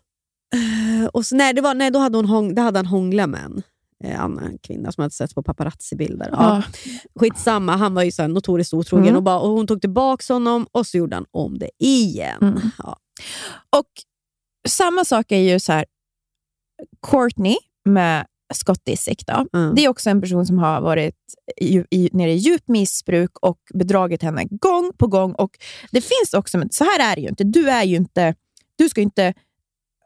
[0.53, 3.29] Eh, Och så, nej, det var, nej, då hade, hon hång, då hade han hånglat
[3.29, 3.63] med en
[4.03, 6.29] eh, annan kvinna som hade setts på paparazzi-bilder.
[6.31, 6.63] Ja.
[7.19, 9.15] Skitsamma, han var ju så här notoriskt otrogen Mm.
[9.17, 12.37] och, bara, och hon tog tillbaka honom och så gjorde han om det igen.
[12.41, 12.59] Mm.
[12.77, 12.97] Ja.
[13.77, 13.87] Och
[14.67, 15.85] samma sak är ju så här,
[17.11, 19.27] Courtney med Scott Disick.
[19.27, 19.45] Då.
[19.53, 19.75] Mm.
[19.75, 21.15] Det är också en person som har varit
[21.61, 25.31] i, i, nere i djupt missbruk och bedragit henne gång på gång.
[25.33, 25.51] Och
[25.91, 27.43] Det finns också, men så här är det ju inte.
[27.43, 28.35] Du, är ju inte,
[28.75, 29.33] du ska inte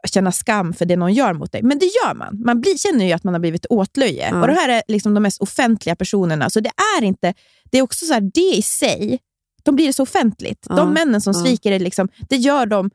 [0.08, 2.40] känna skam för det någon gör mot dig, men det gör man.
[2.44, 4.28] Man blir, känner ju att man har blivit åtlöje.
[4.30, 4.40] Ja.
[4.40, 6.50] Och Det här är liksom de mest offentliga personerna.
[6.50, 7.34] Så det är inte,
[7.70, 9.18] det är också så här, det i sig,
[9.62, 10.66] de blir så offentligt.
[10.68, 10.74] Ja.
[10.76, 11.44] De männen som Ja.
[11.44, 12.90] sviker, är liksom, det gör de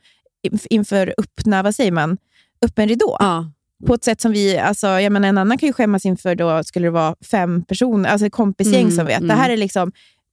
[0.47, 2.17] inf- inför öppna, vad säger man,
[2.65, 3.17] öppen ridå.
[3.19, 3.51] Ja.
[3.87, 6.63] På ett sätt som vi, alltså, jag menar, en annan kan ju skämmas inför, då
[6.63, 9.17] skulle det vara fem personer, alltså kompisgäng Mm, som vet.
[9.17, 9.27] mm.
[9.27, 9.91] Det här är liksom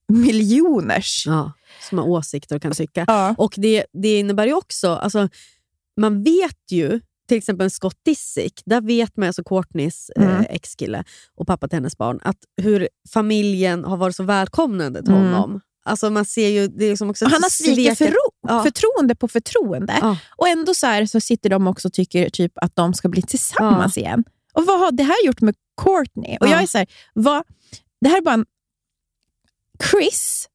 [0.09, 1.25] miljoners.
[1.27, 1.53] Ja.
[1.89, 3.35] Som har åsikter och kan tycka.
[3.39, 5.29] Och det, det innebär ju också, alltså,
[5.99, 10.45] man vet ju, till exempel Scott Disick, där vet man, alltså Courtneys eh, Mm.
[10.51, 11.05] exkille
[11.37, 15.33] och pappa till hennes barn, att hur familjen har varit så välkomnande till Mm.
[15.33, 15.61] honom.
[15.85, 18.63] Alltså man ser ju, det är liksom också han har svikit förro- Ja.
[18.63, 19.99] förtroende på förtroende.
[20.01, 20.17] Ja.
[20.37, 23.23] Och ändå så, här, så sitter de också och tycker typ att de ska bli
[23.23, 24.25] tillsammans igen.
[24.55, 26.37] Och Vad har det här gjort med Courtney?
[26.41, 26.51] Och Ja.
[26.51, 27.43] jag är så här, vad,
[28.01, 28.47] det här är bara en...
[29.91, 30.49] Chris,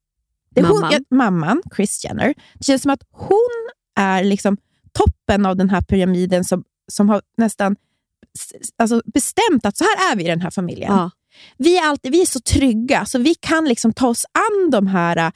[0.50, 0.82] det Mamman.
[0.82, 4.56] Hon, ja, mamman, Chris Jenner, det känns som att hon är liksom
[4.98, 7.76] toppen av den här pyramiden som, som har nästan
[8.78, 10.92] alltså bestämt att så här är vi i den här familjen.
[10.92, 11.10] Ja.
[11.56, 14.86] Vi, är alltid, vi är så trygga, så vi kan liksom ta oss an de
[14.86, 15.30] här äh,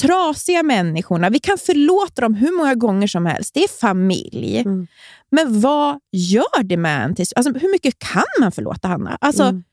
[0.00, 1.30] trasiga människorna.
[1.30, 3.54] Vi kan förlåta dem hur många gånger som helst.
[3.54, 4.58] Det är familj.
[4.58, 4.86] Mm.
[5.30, 7.16] Men vad gör det med en?
[7.36, 9.18] Alltså, hur mycket kan man förlåta, Hanna?
[9.20, 9.64] Alltså, Mm.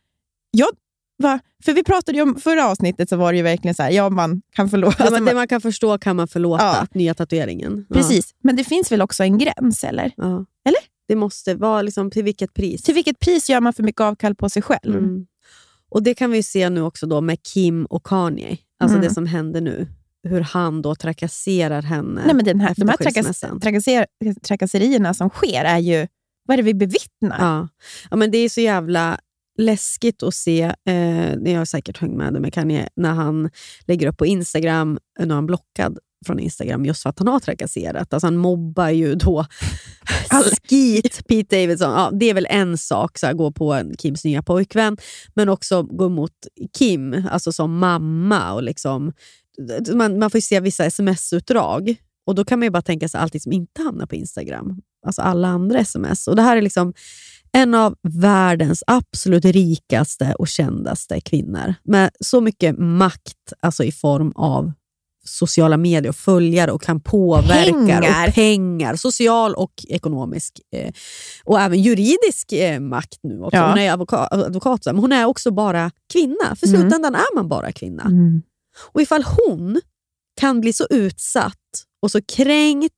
[0.51, 0.69] jag,
[1.19, 1.39] va?
[1.65, 4.09] För vi pratade ju om förra avsnittet, så var det ju verkligen så här, ja
[4.09, 4.97] man kan förlåta.
[4.97, 6.87] Det, Alltså, man, det man kan förstå kan man förlåta, Ja.
[6.93, 7.85] nya tatueringen.
[7.89, 7.95] Ja.
[7.95, 10.11] precis, men det finns väl också en gräns, eller?
[10.17, 10.45] Ja.
[10.65, 10.79] Eller?
[11.07, 12.83] Det måste vara liksom, till vilket pris.
[12.83, 14.95] Till vilket pris gör man för mycket avkall på sig själv?
[14.97, 15.25] Mm.
[15.91, 18.57] Och Det kan vi se nu också då med Kim och Kanye.
[18.79, 19.07] Alltså Mm.
[19.07, 19.87] det som händer nu.
[20.23, 22.21] Hur han då trakasserar henne.
[22.25, 24.05] Nej, men den här, de här trakas, trakasser,
[24.43, 26.07] trakasserierna som sker är ju,
[26.47, 27.37] vad är det vi bevittnar?
[27.39, 27.67] Ja.
[28.11, 29.19] ja, men det är så jävla
[29.59, 33.49] läskigt att se, eh, ni har säkert hängt med det med Kanye, när han
[33.87, 37.27] lägger upp på Instagram, eh, nu är han blockad från Instagram just för att han
[37.27, 38.13] har trakasserat.
[38.13, 39.45] Alltså han mobbar ju då
[40.69, 41.91] skit Pete Davidson.
[41.91, 44.97] Ja, det är väl en sak, så här, gå på Kims nya pojkvän,
[45.33, 46.31] men också gå mot
[46.77, 48.53] Kim alltså som mamma.
[48.53, 49.13] och liksom
[49.93, 51.95] man, man får se vissa sms-utdrag
[52.25, 54.81] och då kan man ju bara tänka sig allt som inte hamnar på Instagram.
[55.05, 56.27] Alltså alla andra sms.
[56.27, 56.93] Och Det här är liksom
[57.51, 64.31] en av världens absolut rikaste och kändaste kvinnor med så mycket makt alltså i form
[64.35, 64.71] av
[65.25, 67.73] sociala medier och följare och kan påverka.
[67.73, 68.27] Pengar.
[68.27, 70.59] Och pengar social och ekonomisk.
[70.75, 70.91] Eh,
[71.43, 73.57] och även juridisk eh, makt nu också.
[73.57, 73.69] Ja.
[73.69, 76.55] Hon är advokat, advokat, men hon är också bara kvinna.
[76.59, 76.81] För Mm.
[76.81, 78.03] slutändan är man bara kvinna.
[78.03, 78.41] Mm.
[78.91, 79.81] Och ifall hon
[80.39, 81.55] kan bli så utsatt
[82.01, 82.93] och så kränkt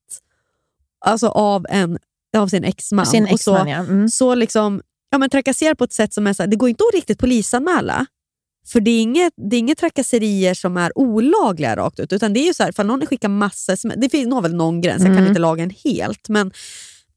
[1.06, 1.98] alltså av, en,
[2.38, 3.78] av sin exman Sin och så, exman, ja.
[3.78, 4.10] Mm.
[4.10, 6.84] så liksom, ja, men trakasserar på ett sätt som är så här, det går inte
[6.90, 8.06] att riktigt polisanmäla.
[8.68, 12.14] För det är, inget, det är inga trakasserier som är olagliga rakt ut.
[12.14, 14.56] Utan det är ju så här, för någon skickar massa sms, det finns nog väl
[14.56, 15.28] någon gräns, jag kan Mm.
[15.28, 16.30] inte lagen helt.
[16.30, 16.52] Men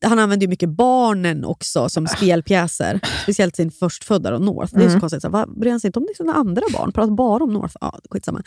[0.04, 3.00] han använder ju mycket barnen också som spelpjäser.
[3.22, 4.74] Speciellt sin förstfödda då, North.
[4.74, 5.00] Det är så Mm.
[5.00, 5.22] konstigt.
[5.22, 6.92] Så här, bryr han sig inte om sina andra barn?
[6.92, 7.76] Pratar bara om North.
[7.80, 8.42] Ja, skitsamma.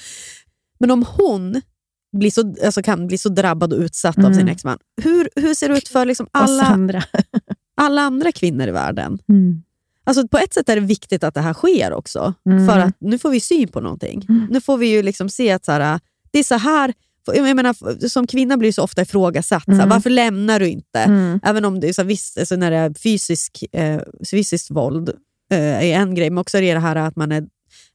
[0.80, 1.62] Men om hon
[2.18, 4.34] blir så, alltså kan bli så drabbad och utsatt av Mm.
[4.38, 7.02] sin exman, hur, hur ser det ut för liksom alla,
[7.78, 9.20] alla andra kvinnor i världen?
[9.30, 9.64] Mm.
[10.04, 12.34] Alltså på ett sätt är det viktigt att det här sker också.
[12.50, 12.68] Mm.
[12.68, 14.26] För att nu får vi syn på någonting.
[14.30, 14.48] Mm.
[14.52, 16.00] Nu får vi ju liksom se att så här,
[16.32, 16.94] det är så här...
[17.34, 19.68] Jag menar, som kvinna blir så ofta ifrågasatt.
[19.68, 19.90] Mm.
[19.90, 21.00] varför lämnar du inte?
[21.00, 21.40] Mm.
[21.44, 24.02] Även om det är så visst, alltså när det är fysisk, eh,
[24.32, 25.10] fysiskt våld
[25.52, 27.48] eh, är en grej, men också det här att man är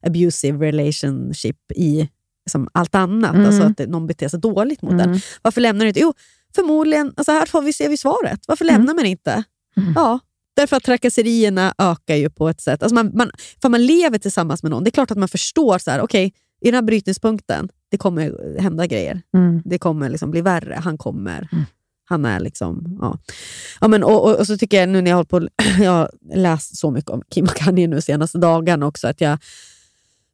[0.06, 2.08] abusive relationship i
[2.50, 3.34] som allt annat.
[3.34, 3.46] Mm.
[3.46, 5.00] Alltså att någon beter sig dåligt mot en.
[5.00, 5.18] Mm.
[5.42, 6.00] Varför lämnar du inte?
[6.00, 6.14] Jo,
[6.54, 8.40] förmodligen, alltså här får vi se vi svaret.
[8.48, 8.74] Varför Mm.
[8.76, 9.44] lämnar man inte?
[9.76, 9.92] Mm.
[9.96, 10.18] Ja,
[10.56, 12.82] därför att trakasserierna ökar ju på ett sätt.
[12.82, 13.30] Alltså man, man,
[13.62, 16.32] för man lever tillsammans med någon, det är klart att man förstår så här, okej,
[16.60, 19.22] i den här brytningspunkten, det kommer hända grejer.
[19.34, 19.62] Mm.
[19.64, 20.80] Det kommer liksom bli värre.
[20.84, 21.48] Han kommer.
[21.52, 21.64] Mm.
[22.04, 22.98] Han är liksom...
[23.00, 23.18] Ja.
[23.80, 25.90] Ja, men, och, och, och så tycker jag nu när jag har hållit på, jag
[25.90, 29.38] har läst så mycket om Kim och Kanye nu senaste dagarna också, att jag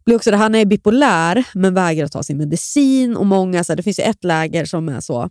[0.08, 3.16] blir också det, han är bipolär men vägrar ta sin medicin.
[3.16, 5.30] och många så här, Det finns ju ett läger som är så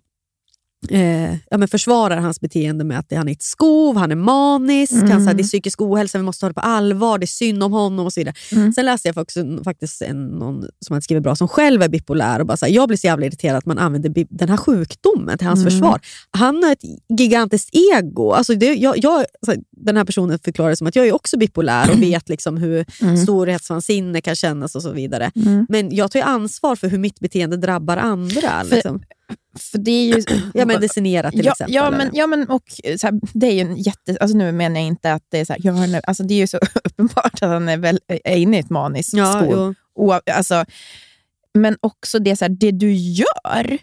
[0.90, 4.94] eh, ja, men försvarar hans beteende med att han är ett skov, han är manisk,
[4.94, 5.12] Mm.
[5.12, 7.28] han, så här, det är psykisk ohälsa, vi måste ta det på allvar, det är
[7.28, 8.36] synd om honom och så vidare.
[8.52, 8.74] Mm.
[8.74, 12.40] Sen läste jag också, faktiskt en, någon som hade skrivit bra som själv är bipolär
[12.40, 15.38] och bara så här, jag blir så jävla irriterad att man använder den här sjukdomen
[15.38, 15.72] till hans Mm.
[15.72, 16.00] försvar.
[16.32, 16.84] Han har ett
[17.20, 18.32] gigantiskt ego.
[18.32, 21.92] Alltså det, jag, jag, här, den här personen förklarar som att jag är också bipolär
[21.92, 23.18] och vet liksom hur Mm.
[23.18, 25.32] storhetsvansinne kan kännas och så vidare.
[25.36, 25.66] Mm.
[25.70, 28.64] Men jag tar ju ansvar för hur mitt beteende drabbar andra.
[28.64, 29.02] Liksom.
[29.60, 30.24] För det är ju...
[30.54, 31.76] Jag medicinerar till ja, exempel.
[31.76, 31.98] Ja, eller?
[31.98, 32.64] men, ja, men och,
[32.98, 34.18] så här, det är ju en jätte...
[34.22, 36.38] Alltså, nu menar jag inte att det är så här, jag har, alltså, det är
[36.38, 39.74] ju så uppenbart att han är, väl, är inne i ett maniskt ja.
[39.96, 40.66] Och, alltså,
[41.54, 43.78] men också det, så här, det du gör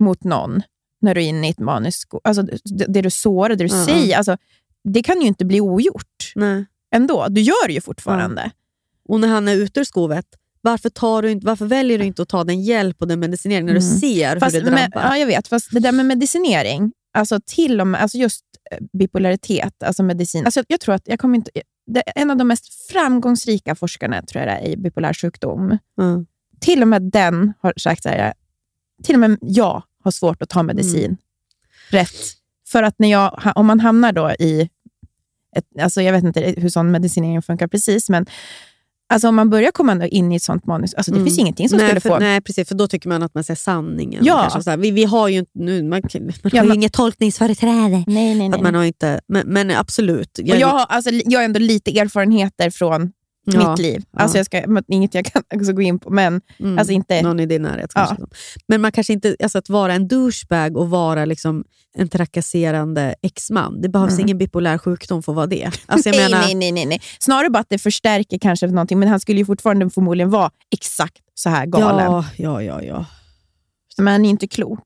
[0.00, 0.62] mot någon
[1.00, 3.66] när du är inne i ett maniskt skov, alltså, det, det du sårar, det du
[3.66, 3.84] Ja, ja.
[3.84, 4.36] säger, alltså,
[4.84, 6.66] det kan ju inte bli ogjort Nej.
[6.94, 7.26] ändå.
[7.28, 8.50] Du gör det ju fortfarande.
[9.08, 10.26] Och när han är ute ur skovet,
[10.66, 13.66] varför, tar du inte, varför väljer du inte att ta den hjälp och den medicinering
[13.66, 13.98] när du Mm.
[14.00, 15.02] ser Fast, hur det drabbar?
[15.02, 15.48] ja, jag vet.
[15.48, 20.44] Fast det där med medicinering, alltså till och med, alltså just eh, bipolaritet, alltså medicin.
[20.44, 21.50] Alltså jag, jag tror att jag kommer inte...
[21.86, 25.78] Det en av de mest framgångsrika forskarna tror jag är, i bipolär sjukdom.
[26.00, 26.26] Mm.
[26.60, 28.32] Till och med den har sagt så här,
[29.04, 31.16] till och med jag har svårt att ta medicin Mm.
[31.90, 32.16] rätt.
[32.68, 34.68] För att när jag, om man hamnar då i,
[35.56, 38.26] ett, alltså jag vet inte hur sån medicinering funkar precis, men
[39.08, 41.26] alltså om man börjar komma in i ett sånt manus, alltså det Mm.
[41.26, 42.18] finns ingenting som nej, skulle för, få...
[42.18, 42.68] nej, precis.
[42.68, 44.24] För då tycker man att man säger sanningen.
[44.24, 44.40] Ja.
[44.40, 44.76] Kanske så här.
[44.76, 48.04] Vi, vi har ju inte, nu, man, man Ja, har inget tolkningsföreträde.
[48.06, 48.50] Nej, nej, nej.
[48.52, 50.38] Att man har inte, men, men absolut.
[50.38, 53.12] Och jag, har, alltså, jag har ändå lite erfarenheter från
[53.54, 54.02] ja, mitt liv.
[54.10, 54.20] ja.
[54.20, 57.22] Alltså, jag ska, inget jag kan också gå in på, men mm, alltså inte...
[57.22, 57.92] någon i din närhet.
[57.94, 58.06] Ja.
[58.06, 58.26] kanske.
[58.68, 61.64] Men man kanske inte, alltså att vara en douchebag och vara liksom
[61.98, 64.26] en trakasserande exman, det behövs Mm.
[64.26, 65.70] ingen bipolär sjukdom för att vara det.
[65.86, 67.00] Alltså jag nej, menar, nej, nej, nej, nej.
[67.20, 71.22] Snarare bara att det förstärker kanske någonting, men han skulle ju fortfarande förmodligen vara exakt
[71.34, 72.04] så här galen.
[72.04, 73.04] Ja, ja, ja, ja.
[73.98, 74.82] Men han är inte klok.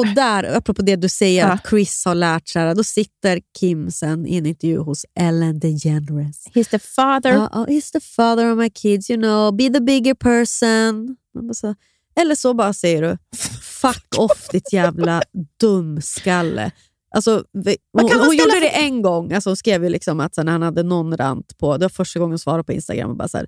[0.00, 1.52] Och där, apropå det du säger, Ja.
[1.52, 6.46] att Chris har lärt sig, då sitter Kim sen i en intervju hos Ellen DeGeneres.
[6.54, 7.36] He's the father.
[7.36, 11.16] Uh, oh, he's the father of my kids, you know, be the bigger person.
[11.54, 11.74] Så,
[12.20, 13.18] eller så bara säger du,
[13.62, 15.22] fuck off ditt jävla
[15.60, 16.70] dumskalle.
[17.14, 20.52] Alltså, vi, hon hon gjorde det en gång, alltså, hon skrev ju liksom att när
[20.52, 23.28] han hade någon rant på, det var första gången hon svarade på Instagram, och bara
[23.28, 23.46] så här,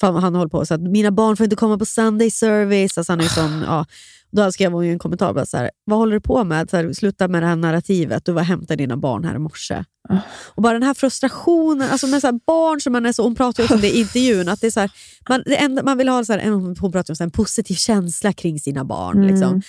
[0.00, 2.98] fan, han håller på så att mina barn får inte komma på Sunday service.
[2.98, 3.86] Alltså han är sån, ja.
[4.32, 6.70] Då skrev hon ju en kommentar, bara så här, vad håller du på med?
[6.70, 9.38] Så här, Sluta med det här narrativet, du var och hämtade dina barn här i
[9.38, 9.84] morse.
[10.08, 10.16] Ah.
[10.54, 13.34] Och bara den här frustrationen, alltså med så här barn som man är så, hon
[13.34, 14.90] pratar ju också om det i intervjun, att det är så här,
[15.28, 17.74] man, det enda, man vill ha så här, en- hon pratar om så en positiv
[17.74, 19.16] känsla kring sina barn.
[19.18, 19.28] Mm.
[19.28, 19.62] Liksom.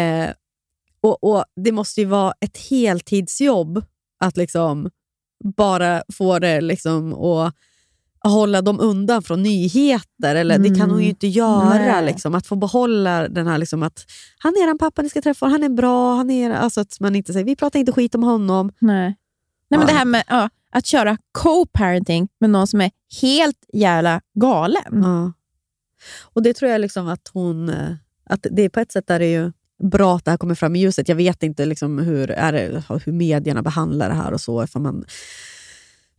[0.00, 0.30] Eh,
[1.02, 3.84] och, och Det måste ju vara ett heltidsjobb
[4.24, 4.90] att liksom
[5.56, 7.54] bara få det liksom att
[8.28, 10.34] hålla dem undan från nyheter.
[10.34, 12.00] Eller, Det kan hon ju inte göra.
[12.00, 14.06] Liksom, att få behålla den här liksom, att
[14.38, 16.14] han är er pappa ni ska träffa, han är bra.
[16.14, 18.72] Han är, alltså att man inte säger vi pratar inte skit om honom.
[18.78, 19.16] Nej.
[19.70, 22.90] Nej, men det här med ja, att köra co-parenting med någon som är
[23.22, 25.02] helt jävla galen.
[25.02, 25.32] Ja.
[26.22, 27.68] Och det tror jag liksom att hon...
[27.68, 27.92] eh,
[28.30, 29.52] Att det på ett sätt är det ju
[29.90, 31.08] bra att det här kommer fram i ljuset.
[31.08, 34.64] Jag vet inte liksom hur, är det, hur medierna behandlar det här och så.
[34.64, 35.04] Ifall man,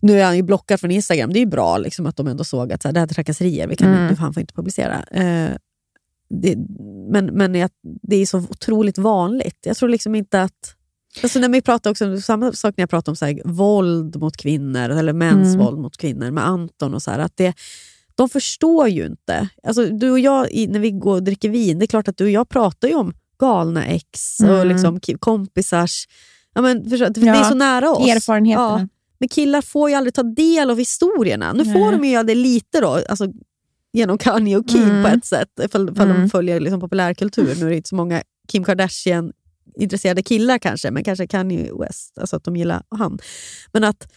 [0.02, 1.34] nu är han ju blockad från Instagram.
[1.34, 3.14] Det är ju bra liksom att de ändå såg att så här, det här är
[3.14, 3.68] trakasserier.
[3.68, 4.08] Vi kan, Mm.
[4.08, 5.04] du, han får inte publicera.
[5.04, 5.50] Eh,
[6.30, 6.56] det,
[7.12, 7.52] men men
[8.02, 9.58] det är så otroligt vanligt.
[9.66, 10.76] Jag tror liksom inte att...
[11.24, 14.38] Alltså när vi pratar också, samma sak när jag pratar om så här, våld mot
[14.38, 15.66] kvinnor, eller mäns Mm.
[15.66, 16.94] våld mot kvinnor med Anton.
[16.94, 17.54] och så här, att det,
[18.16, 19.48] De förstår ju inte.
[19.64, 22.24] Alltså, du och jag, när vi går och dricker vin, det är klart att du
[22.24, 24.68] och jag pratar ju om galna ex och Mm.
[24.68, 26.08] liksom ki- kompisars...
[26.54, 28.08] Ja, men, förstå, det är Ja, så nära oss.
[28.10, 28.80] Erfarenheterna.
[28.80, 28.88] Ja.
[29.18, 31.54] Men killar får ju aldrig ta del av historierna.
[31.54, 31.92] Nu får Nej.
[31.92, 33.28] de ju göra det lite då, alltså,
[33.94, 35.04] genom Kanye och Kim Mm.
[35.04, 36.30] på ett sätt, ifall, ifall de Mm.
[36.30, 37.56] följer liksom populärkultur.
[37.60, 42.36] Nu är det inte så många Kim Kardashian-intresserade killar kanske, men kanske Kanye West, alltså
[42.36, 43.20] att de gillar han.
[43.72, 44.12] Men att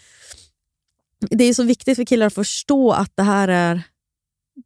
[1.31, 3.83] det är så viktigt för killar att förstå att det här är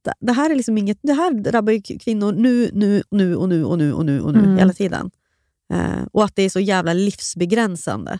[0.05, 3.49] det- det här är liksom inget, det här drabbar ju kvinnor nu, nu, nu och
[3.49, 4.59] nu och nu och nu och nu Mm.
[4.59, 5.11] hela tiden.
[5.73, 8.19] Eh, och att det är så jävla livsbegränsande.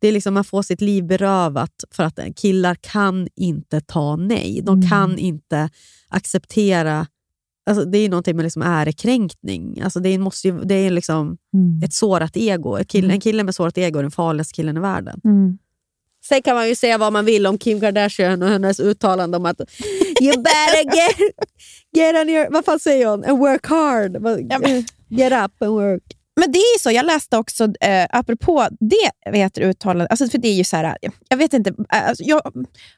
[0.00, 4.60] Det är liksom Man får sitt liv berövat för att killar kan inte ta nej.
[4.64, 4.88] De Mm.
[4.90, 5.70] kan inte
[6.08, 7.06] acceptera...
[7.70, 9.80] Alltså det är någonting med liksom ärekränkning.
[9.80, 11.82] Alltså det, måste ju, det är liksom Mm.
[11.84, 12.76] ett sårat ego.
[12.76, 13.14] Ett kille, Mm.
[13.14, 15.20] En kille med sårat ego är den farligaste killen i världen.
[15.24, 15.58] Mm.
[16.24, 19.46] Sen kan man ju säga vad man vill om Kim Kardashian och hennes uttalande om
[19.46, 19.60] att
[20.20, 21.16] you better get,
[21.96, 22.50] get on your...
[22.50, 23.24] Vad fan säger hon?
[23.24, 24.12] And work hard.
[25.08, 26.02] Get up and work.
[26.40, 30.28] Men det är ju så, jag läste också, eh, apropå det vet du, uttalande, alltså
[30.28, 30.96] för det är ju så här,
[31.28, 32.42] jag vet inte, alltså, jag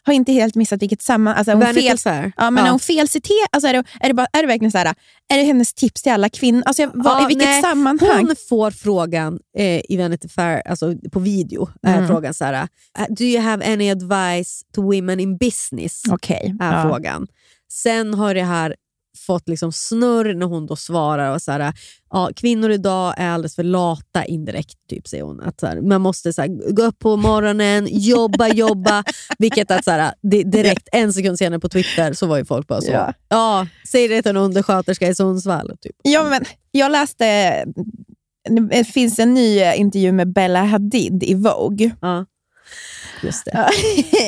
[0.03, 1.35] har inte helt missat vilket samman...
[1.35, 1.99] Alltså, hon fel,
[2.37, 2.71] ja, men Ja.
[2.71, 4.95] Hon felciterar, alltså är, det, är, det bara, är det verkligen så här,
[5.33, 6.63] är det hennes tips till alla kvinnor?
[6.67, 8.27] Alltså, jag, vad, Ja, I vilket nej, sammanhang?
[8.27, 12.09] Hon får frågan eh, i Vanity Fair, alltså på video, Mm.
[12.09, 16.03] frågan så här, eh, Do you have any advice to women in business?
[16.11, 16.55] Okej.
[16.61, 16.83] är ja.
[16.83, 17.27] frågan.
[17.73, 18.75] Sen har det här
[19.19, 21.35] fått liksom snurr när hon då svarar.
[21.35, 21.73] Och så här,
[22.11, 25.41] ja, kvinnor idag är alldeles för lata indirekt, typ, säger hon.
[25.41, 29.05] Att så här, man måste så här, gå upp på morgonen, jobba, jobba.
[29.39, 32.81] Vilket att så här, direkt en sekund senare på Twitter så var ju folk bara
[32.81, 32.93] så.
[32.93, 33.15] Ja.
[33.29, 33.67] Ja.
[33.89, 35.77] säg det till en undersköterska i Sundsvall.
[35.81, 35.97] Typ.
[36.03, 37.25] Ja, men jag läste,
[38.71, 41.91] det finns en ny intervju med Bella Hadid i Vogue.
[42.01, 42.27] Ja.
[43.23, 43.69] Just det.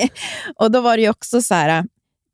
[0.57, 1.85] Och då var det också så här,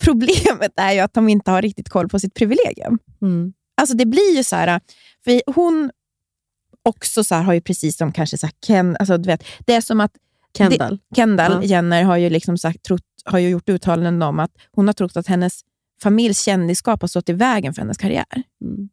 [0.00, 2.98] problemet är ju att de inte har riktigt koll på sitt privilegium.
[3.22, 3.52] Mm.
[3.76, 4.80] Alltså det blir ju så här,
[5.24, 5.90] för hon
[6.82, 9.74] också så här, har ju precis som kanske så här, Ken, alltså du vet, det
[9.74, 10.12] är som att
[10.58, 10.98] Kendall.
[11.16, 11.62] Kendall Ja.
[11.62, 15.16] Jenner har ju, liksom sagt, trott, har ju gjort uttalanden om att hon har trott
[15.16, 15.60] att hennes
[16.02, 18.42] familjs kändisskap har stått i vägen för hennes karriär.
[18.64, 18.88] Mm.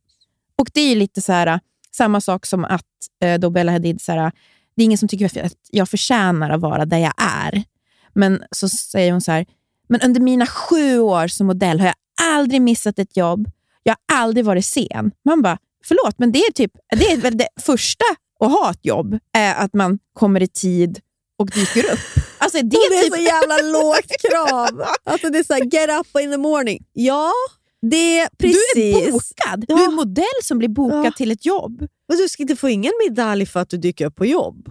[0.56, 1.60] Och det är ju lite så här,
[1.92, 2.84] samma sak som att
[3.24, 4.32] eh, då Bella Hadid, så här,
[4.76, 7.64] det är ingen som tycker att jag förtjänar att vara där jag är.
[8.14, 9.46] Men så säger hon så här,
[9.90, 13.48] men under mina sju år som modell har jag aldrig missat ett jobb.
[13.84, 15.12] Jag har aldrig varit sen.
[15.26, 18.06] Man bara, förlåt, men det är, typ, det är väl det första
[18.40, 21.00] att ha ett jobb, är att man kommer i tid
[21.40, 22.00] och dyker upp.
[22.38, 24.84] Alltså, det, Det är är typ, så jävla lågt krav.
[25.04, 26.86] Alltså det är så här, get up in the morning.
[26.94, 27.32] Ja,
[27.82, 28.74] det är precis.
[28.76, 29.66] Du är bokad.
[29.68, 29.86] Du Ja.
[29.86, 31.12] är modell som blir bokad Ja.
[31.18, 31.88] till ett jobb.
[32.10, 34.70] Men du ska inte få ingen medalj för att du dyker upp på jobb.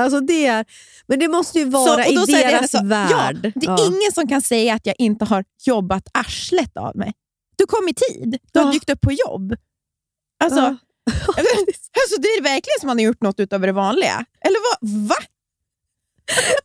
[0.00, 0.64] Alltså det är,
[1.06, 3.10] men det måste ju vara Så- i deras så, värld.
[3.44, 3.86] Ja, det är Ja.
[3.86, 7.12] ingen som kan säga att jag inte har jobbat arslet av mig.
[7.56, 8.38] Du kom i tid.
[8.52, 8.72] Du har Ja.
[8.72, 9.54] dykt upp på jobb.
[10.44, 10.76] Alltså, Ja.
[12.02, 14.24] alltså, det är verkligen som man har gjort något utöver det vanliga.
[14.44, 15.08] Eller vad?
[15.08, 15.14] Va?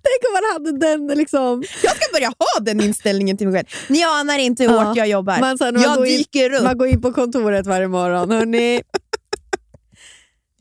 [0.03, 1.63] Tänk om man hade den liksom...
[1.83, 3.67] Jag ska börja ha den inställningen till mig själv.
[3.89, 4.83] Ni anar inte hur Ja.
[4.83, 5.39] hårt jag jobbar.
[5.39, 6.63] Man, så man jag går in- dyker upp.
[6.63, 8.31] Man går in på kontoret varje morgon.
[8.31, 8.81] Hörrni,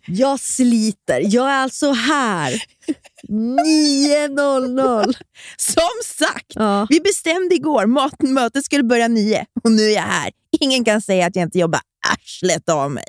[0.07, 1.21] jag sliter.
[1.35, 2.63] Jag är alltså här
[3.29, 5.15] 9.00.
[5.57, 6.87] Som sagt, Ja.
[6.91, 10.31] vi bestämde igår mat- mötet skulle börja nio och nu är jag här.
[10.61, 11.81] Ingen kan säga att jag inte jobbar
[12.13, 13.05] arslet av mig.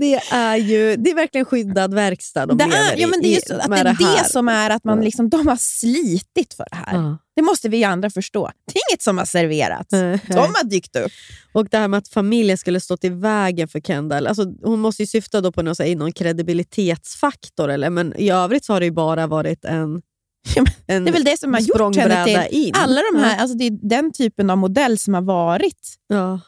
[0.00, 3.28] Det är ju det är verkligen skyddad verkstad de Det lever är, ja, men det
[3.34, 4.24] är i, så, att det är det, här.
[4.24, 6.94] som är att man liksom, de har slitit för det här.
[6.94, 7.18] Ja.
[7.34, 8.50] Det måste vi andra förstå.
[8.64, 9.90] Det är inget som har serverats.
[10.28, 11.12] De har dykt upp.
[11.52, 14.26] Och det här med att familjen skulle stått i vägen för Kendall.
[14.26, 17.90] Alltså, hon måste ju syfta då på någon, här, någon kredibilitetsfaktor, eller?
[17.90, 20.02] men i övrigt så har det ju bara varit en,
[20.56, 22.58] Ja, en Det är väl det som har gjort henne till...
[22.66, 22.74] in.
[22.76, 26.40] Alla de här, alltså det är den typen av modell som har varit Ja.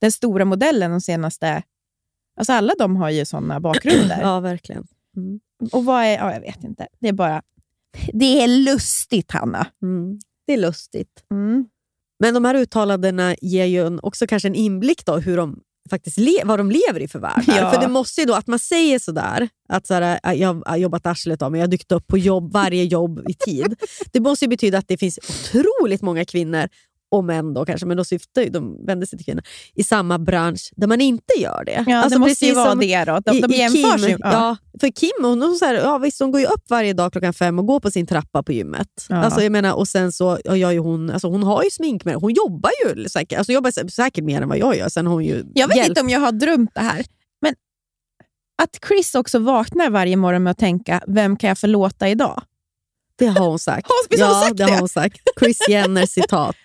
[0.00, 1.62] den stora modellen de senaste...
[2.36, 4.18] Alltså alla de har ju sådana bakgrunder.
[4.22, 4.86] ja, verkligen.
[5.16, 5.40] Mm.
[5.72, 6.18] Och vad är...
[6.18, 6.86] Ja, jag vet inte.
[7.00, 7.42] Det är bara...
[8.12, 9.66] Det är lustigt, Hanna.
[9.82, 10.18] Mm.
[10.52, 11.24] Det är lustigt.
[11.30, 11.64] Mm.
[12.20, 16.58] Men de här uttalandena ger ju också kanske en inblick då hur de faktiskt vad
[16.58, 17.58] de lever i för världar.
[17.58, 17.70] Ja.
[17.70, 21.06] För det måste ju då, att man säger sådär, att sådär, "Ah, jag har jobbat
[21.06, 23.76] arslet av mig, jag har dykt upp på jobb, varje jobb i tid.
[24.12, 26.68] Det måste ju betyda att det finns otroligt många kvinnor,
[27.12, 29.42] och män då kanske, men då syftar ju, de vänder sig till kvinnor,
[29.74, 31.84] i samma bransch där man inte gör det.
[31.86, 33.18] Ja, Alltså det måste ju vara det då.
[33.24, 34.16] De, i- de jämförs Kim, ju.
[34.20, 34.56] Ja.
[34.80, 37.32] för Kim hon, hon, så här, ja, visst, hon går ju upp varje dag klockan
[37.34, 38.88] fem och går på sin trappa på gymmet.
[39.08, 39.16] Ja.
[39.16, 42.04] Alltså, jag menar, och sen så ja, gör ju hon, alltså, hon har ju smink
[42.04, 44.88] med Hon jobbar ju säkert, alltså, jobbar sä- säkert mer än vad jag gör.
[44.88, 45.88] Sen hon ju Jag vet hjälp.
[45.88, 47.04] inte om jag har drömt det här,
[47.42, 47.54] men
[48.62, 52.42] att Chris också vaknar varje morgon med att tänka, vem kan jag förlåta idag?
[53.16, 53.86] Det har hon sagt.
[53.88, 54.72] Har- visst har hon ja, sagt det det?
[54.72, 55.20] har hon sagt.
[55.40, 56.56] Chris Jenner citat.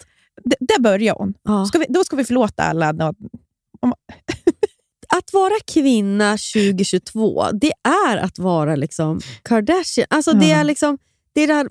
[0.59, 1.33] Där börjar hon.
[1.43, 1.65] Ja.
[1.65, 2.89] Ska vi, då ska vi förlåta alla.
[5.09, 10.07] Att vara kvinna 2022, det är att vara liksom Kardashian.
[10.09, 10.55] Alltså, det, Ja.
[10.57, 10.97] är liksom,
[11.33, 11.67] det är det här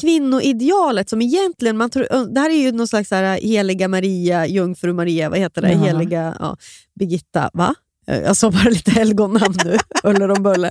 [0.00, 1.76] kvinnoidealet som egentligen...
[1.76, 3.10] Man tror, det här är ju någon slags
[3.42, 5.72] heliga Maria, jungfru Maria, vad heter det?
[5.72, 5.78] Ja.
[5.78, 6.56] Heliga ja,
[6.94, 7.74] Birgitta, va?
[8.06, 10.70] Eh, Jag sa bara lite helgonnamn nu, Uller om Buller.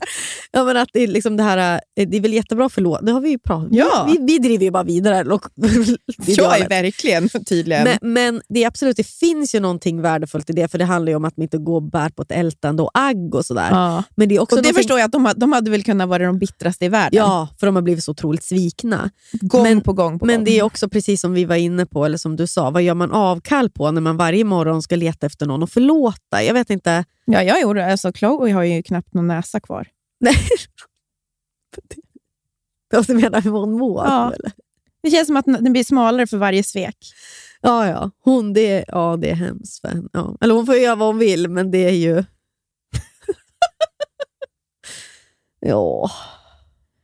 [0.51, 3.05] Ja, men att det, är liksom det, här, eh, det är väl jättebra för låt.
[3.05, 4.09] Det har vi ju pratat Ja.
[4.11, 5.23] vi, vi driver ju bara vidare.
[5.23, 5.39] lo-
[6.27, 7.84] Jag är verkligen tydligen.
[7.84, 11.09] Men, men det är absolut, det finns ju någonting värdefullt i det, för det handlar
[11.11, 13.67] ju om att man inte går och bär på ett ältande och agg och sådär.
[13.71, 14.03] ja.
[14.15, 16.09] Men det är också Och det någonting- förstår jag att de, de hade väl kunnat
[16.09, 17.17] vara de bittraste i världen.
[17.17, 19.09] Ja, för de har blivit så otroligt svikna.
[19.41, 20.45] gång men- på gång på Men gång.
[20.45, 22.93] det är också precis som vi var inne på, eller som du sa, vad gör
[22.93, 26.43] man avkall på när man varje morgon ska leta efter någon och förlåta?
[26.43, 27.05] Jag vet inte.
[27.26, 29.88] Ja, jag gjorde alltså, Chloe har ju knappt någon näsa kvar.
[30.19, 30.36] Nej.
[33.07, 34.05] Du menar hur hon mår?
[34.05, 34.34] Ja.
[34.34, 34.51] Eller?
[35.03, 36.97] Det känns som att den blir smalare för varje svek.
[37.61, 38.11] ja, ja.
[38.19, 40.09] Hon, det, ja, det är hemskt för henne.
[40.13, 40.38] Ja.
[40.41, 42.13] Eller hon får göra vad hon vill, men det är ju...
[45.59, 46.09] ja,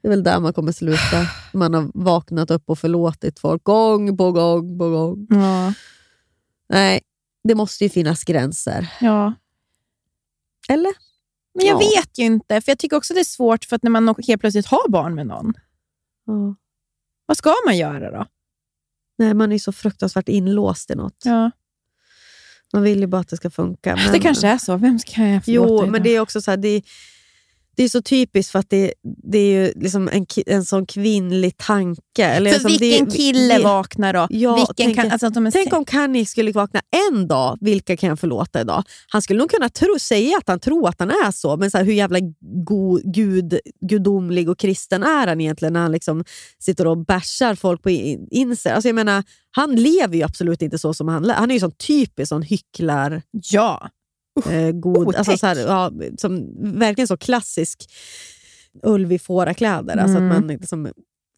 [0.02, 1.28] det är väl där man kommer sluta.
[1.54, 5.28] Man har vaknat upp och förlåtit folk gång på gång på gång.
[5.30, 5.74] Ja.
[6.70, 7.02] Nej,
[7.44, 8.94] det måste ju finnas gränser.
[9.02, 9.34] ja.
[10.70, 10.94] Eller?
[11.54, 11.90] Men jag Ja.
[11.96, 14.42] vet ju inte, för jag tycker också det är svårt för att när man helt
[14.42, 15.54] plötsligt har barn med någon,
[16.26, 16.56] Ja.
[17.26, 18.26] vad ska man göra då?
[19.18, 21.22] Nej, man är så fruktansvärt inlåst i något.
[21.26, 21.52] Ja.
[22.74, 23.96] Man vill ju bara att det ska funka.
[23.96, 24.12] Men...
[24.12, 24.78] Det kanske är så.
[24.78, 25.92] Vem ska jag förlåta Jo, idag?
[25.92, 26.82] men det är också så här, det,
[27.80, 31.58] det är så typiskt för att det, det är ju liksom en, en sån kvinnlig
[31.58, 32.26] tanke.
[32.26, 34.28] Eller För liksom vilken det, kille det, vaknar då?
[34.30, 38.20] Ja, vilken tänk- kan, alltså, Tänk om Kanye skulle vakna en dag, vilka kan jag
[38.20, 38.84] förlåta idag?
[39.08, 41.78] Han skulle nog kunna tro, säga att han tror att han är så, men så
[41.78, 42.20] här, hur jävla
[42.66, 46.24] go, gud, gudomlig och kristen är han egentligen när han liksom
[46.60, 48.74] sitter och bashar folk på in- Insta?
[48.74, 51.30] Alltså jag menar, han lever ju absolut inte så som han.
[51.30, 53.22] Han är ju sån typisk sån hycklar...
[53.52, 53.90] Ja.
[54.48, 55.18] Eh, god, otäck.
[55.20, 56.48] alltså så här, ja, som,
[56.80, 57.90] verkligen så klassisk
[58.84, 59.98] ulv fårakläder.
[59.98, 60.28] Alltså att Mm.
[60.28, 60.92] man liksom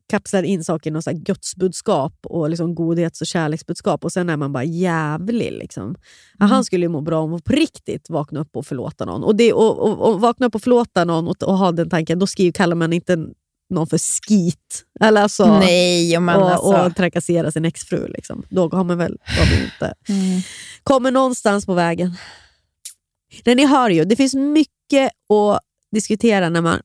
[0.09, 4.29] kapslar in saker i något så här gudsbudskap och liksom godhets och kärleksbudskap och sen
[4.29, 5.51] är man bara jävlig.
[5.51, 5.95] Liksom.
[6.39, 6.51] Ja, Mm.
[6.51, 9.23] han skulle ju må bra om att på riktigt vakna upp och förlåta någon.
[9.23, 12.19] Och, det, och, och, och vakna upp och förlåta någon och, och ha den tanken,
[12.19, 13.17] då skriver, kallar man inte
[13.69, 13.97] någon för
[14.27, 14.83] skit.
[14.99, 16.67] Eller alltså, Nej, och man och, alltså...
[16.85, 18.07] och trakassera sin exfru.
[18.07, 18.43] Liksom.
[18.49, 20.41] Då har man väl har man inte Mm.
[20.83, 22.15] kommer någonstans på vägen.
[23.45, 25.59] Nej, ni hör ju, det finns mycket att
[25.91, 26.79] diskutera när man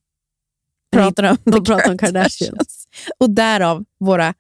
[0.93, 2.89] pratar om, de The pratar om Kardashians.
[3.19, 4.35] Och därav våra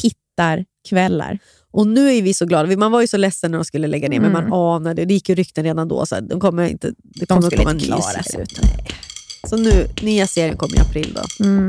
[0.00, 1.38] tittarkvällar.
[1.70, 2.76] Och nu är vi så glada.
[2.76, 4.48] Man var ju så ledsen när de skulle lägga ner, men Mm.
[4.50, 7.42] man anade, det gick ju rykten redan då, så de kommer inte, det De kommer
[7.42, 8.46] skulle komma inte klara sig
[9.48, 11.44] Så nu, nya serien kommer i april då.
[11.44, 11.68] Mm.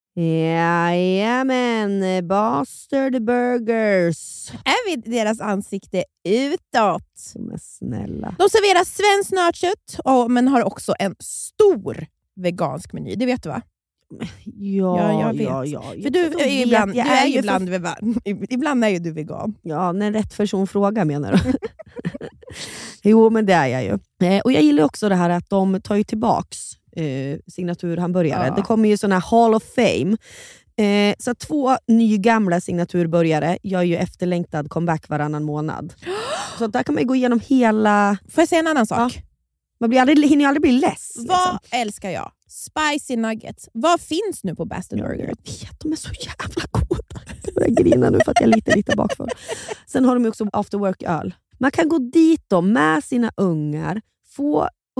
[0.15, 4.49] Jajamän, Bastard Burgers.
[4.51, 7.33] Är vi deras ansikte utåt?
[7.35, 8.35] Är snälla.
[8.39, 9.99] De serverar svenskt nötkött,
[10.29, 12.05] men har också en stor
[12.35, 13.15] vegansk meny.
[13.15, 13.61] Det vet du va?
[14.45, 15.41] Ja, Ja, jag vet.
[15.47, 15.81] ja, ja.
[16.03, 18.15] För du är vet, ibland, jag du är ju för- ibland, vegan.
[18.49, 19.55] ibland är ju du vegan.
[19.61, 21.53] Ja, när rätt person frågar menar du?
[23.09, 23.99] jo, men det är jag ju.
[24.27, 26.57] Eh, och Jag gillar också det här att de tar ju tillbaks
[27.47, 28.47] signaturhamburgare.
[28.47, 28.55] Ja.
[28.55, 30.17] Det kommer ju såna här Hall of Fame.
[30.77, 35.93] Eh, så två nygamla signaturburgare gör ju efterlängtad comeback varannan månad.
[36.57, 38.17] Så där kan man gå igenom hela...
[38.29, 39.23] Får jag säga en annan sak?
[39.79, 41.13] Man blir aldrig, hinner ju aldrig bli less.
[41.15, 41.79] Vad liksom.
[41.79, 42.31] älskar jag?
[42.47, 43.69] Spicy nuggets.
[43.73, 45.19] Vad finns nu på Ja, Burger?
[45.19, 47.21] Jag vet, de är så jävla goda.
[47.43, 49.29] Jag börjar grina nu för att jag är lite, lite bakfull.
[49.87, 51.33] Sen har de också after work-öl.
[51.57, 54.01] Man kan gå dit då med sina ungar,
[54.35, 54.67] få,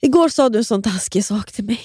[0.00, 1.80] Igår sa du en sån taskig sak till mig.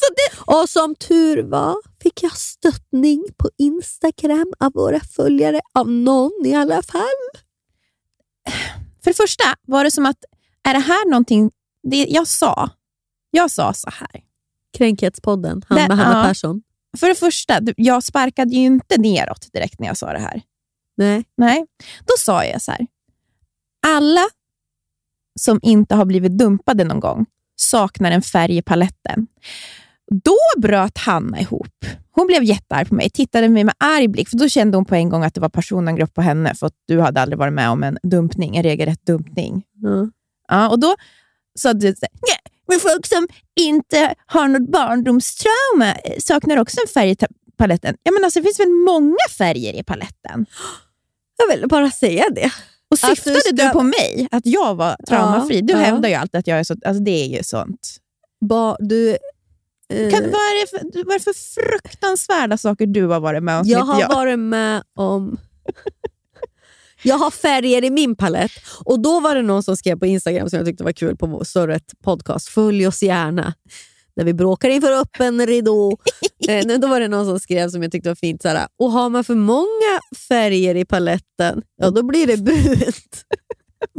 [0.00, 6.46] Det, Och som tur var fick jag stöttning på Instagram av våra följare, av någon
[6.46, 7.42] i alla fall.
[9.04, 10.16] för det första var det som att,
[10.68, 11.50] är det här någonting,
[11.82, 12.70] det jag sa,
[13.30, 14.22] jag sa så här.
[14.78, 16.28] Kränkhetspodden, han med Hanna ja.
[16.28, 16.62] Persson.
[16.98, 20.42] För det första, jag sparkade ju inte neråt direkt när jag sa det här.
[20.96, 21.24] Nej.
[21.36, 21.66] Nej,
[22.06, 22.86] då sa jag så här.
[23.86, 24.28] Alla
[25.38, 27.26] som inte har blivit dumpade någon gång
[27.60, 29.26] saknar en färg i paletten.
[30.24, 31.84] Då bröt Hanna ihop.
[32.10, 34.84] Hon blev jättearg på mig, tittade på mig med arg blick, för då kände hon
[34.84, 37.52] på en gång att det var personangrepp på henne, för att du hade aldrig varit
[37.52, 39.62] med om en dumpning, en regelrätt dumpning.
[39.74, 40.10] Ja.
[40.48, 40.94] Ja, och då
[41.58, 43.28] sa du så här, "Nej, men folk som
[43.60, 47.16] inte har något barndomstrauma eh, saknar också en färg i
[47.58, 47.96] paletten.
[48.02, 50.46] Ja, men alltså, det finns väl många färger i paletten?
[51.36, 52.50] Jag ville bara säga det.
[52.90, 55.60] Och du syftade du, ska- på mig, att jag var traumafri?
[55.60, 55.78] Du ja.
[55.78, 56.74] hävdar ju alltid att jag är så...
[56.84, 57.96] Alltså det är ju sånt.
[58.40, 59.10] Ba, du,
[59.92, 63.60] eh, Kan, vad, är det för, vad är för fruktansvärda saker du har varit med
[63.60, 64.08] om jag har jag?
[64.08, 65.38] varit med om...
[67.02, 68.52] jag har färger i min palett.
[68.84, 71.44] Och Då var det någon som skrev på Instagram som jag tyckte var kul på
[71.44, 72.48] Surret podcast.
[72.48, 73.54] Följ oss gärna.
[74.18, 75.96] Där vi bråkar inför öppen ridå.
[76.48, 78.42] eh, då var det någon som skrev som jag tyckte var fint.
[78.42, 83.24] Såhär, och har man för många färger i paletten, ja då blir det brunt.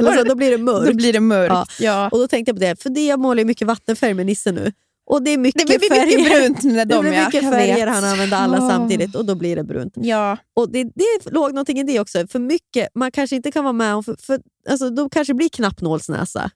[0.00, 0.86] Eller så, då blir det mörkt.
[0.86, 1.52] Då blir det mörkt.
[1.52, 1.66] Ja.
[1.80, 2.08] Ja.
[2.12, 4.52] Och då tänkte jag på det, för det jag målar ju mycket vattenfärg med Nisse
[4.52, 4.72] nu.
[5.06, 6.18] Och det är mycket Det blir färger.
[6.18, 7.94] mycket brunt när Det de blir ja, mycket jag färger vet.
[7.94, 8.68] han använder alla Åh.
[8.68, 9.94] samtidigt och då blir det brunt.
[9.96, 10.36] Ja.
[10.56, 12.26] Och det, det låg någonting i det också.
[12.26, 14.40] För mycket, man kanske inte kan vara med om, för, för,
[14.70, 16.50] alltså, då kanske det blir knappnålsnäsa.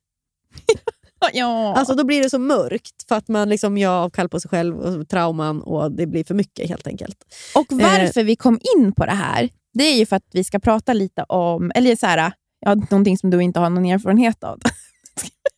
[1.33, 1.75] ja.
[1.77, 4.79] Alltså, då blir det så mörkt för att man liksom gör avkall på sig själv
[4.79, 7.25] och trauman och det blir för mycket helt enkelt.
[7.55, 10.59] Och varför vi kom in på det här, det är ju för att vi ska
[10.59, 14.61] prata lite om, eller så här, ja, någonting som du inte har någon erfarenhet av.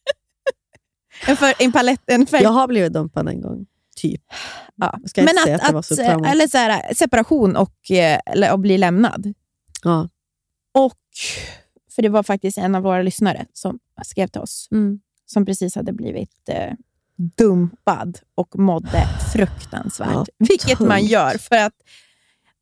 [1.26, 2.42] en, för, en palett, en färg.
[2.42, 4.22] Jag har blivit dumpad en gång, typ.
[4.76, 4.98] ja.
[5.04, 8.50] ska Men säga att, att att, så eh, eller så här, separation och, eh, eller
[8.50, 9.34] att bli lämnad.
[9.84, 10.08] Ja.
[10.74, 10.98] Och,
[11.94, 15.00] för det var faktiskt en av våra lyssnare som skrev till oss, Mm.
[15.26, 16.72] Som precis hade blivit eh,
[17.16, 20.08] dumpad och mådde fruktansvärt.
[20.08, 21.38] Ja, Vilket man gör.
[21.38, 21.74] För att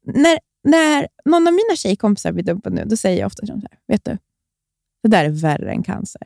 [0.04, 3.78] när, när någon av mina tjejkompisar blir dumpad nu, då säger jag ofta så här,
[3.86, 4.18] vet du,
[5.02, 6.22] det där är värre än cancer.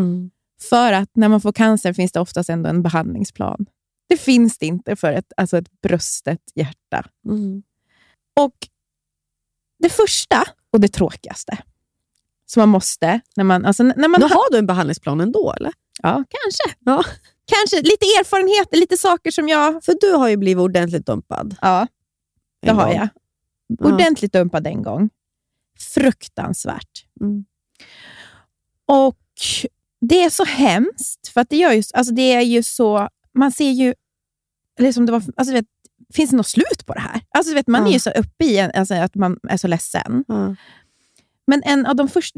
[0.00, 0.30] Mm.
[0.68, 3.66] För att när man får cancer finns det oftast ändå en behandlingsplan.
[4.08, 7.08] Det finns det inte för ett, alltså ett brustet hjärta.
[7.26, 7.62] Mm.
[8.40, 8.56] Och
[9.78, 11.58] det första och det tråkigaste
[12.52, 13.20] som man måste...
[13.36, 15.72] När man, alltså när man Men har, du en behandlingsplan ändå eller?
[16.02, 16.76] ja, kanske.
[16.78, 17.04] Ja.
[17.46, 17.76] kanske.
[17.76, 19.84] Lite erfarenheter, lite saker som jag...
[19.84, 21.56] För du har ju blivit ordentligt dumpad.
[21.60, 21.86] Ja,
[22.62, 22.94] det en har gång.
[22.96, 23.08] jag.
[23.78, 23.86] Ja.
[23.94, 25.10] Ordentligt dumpad en gång.
[25.94, 27.04] Fruktansvärt.
[27.20, 27.44] Mm.
[28.86, 29.18] Och
[30.00, 33.08] det är så hemskt, för att det, gör ju, alltså det är ju så...
[33.34, 33.94] Man ser ju...
[34.78, 35.64] Eller som det var, alltså vet,
[36.14, 37.20] finns det något slut på det här?
[37.30, 37.88] Alltså vet, man Ja.
[37.88, 40.24] är ju så uppe i en, alltså att man är så ledsen.
[40.28, 40.56] Ja.
[41.48, 42.34] Men en av de först,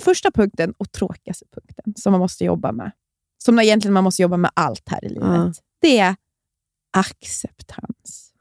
[0.00, 2.90] första punkten och tråkigaste punkten som man måste jobba med,
[3.38, 5.52] som egentligen man måste jobba med allt här i livet, Ja.
[5.80, 6.16] det är
[6.90, 8.32] acceptans.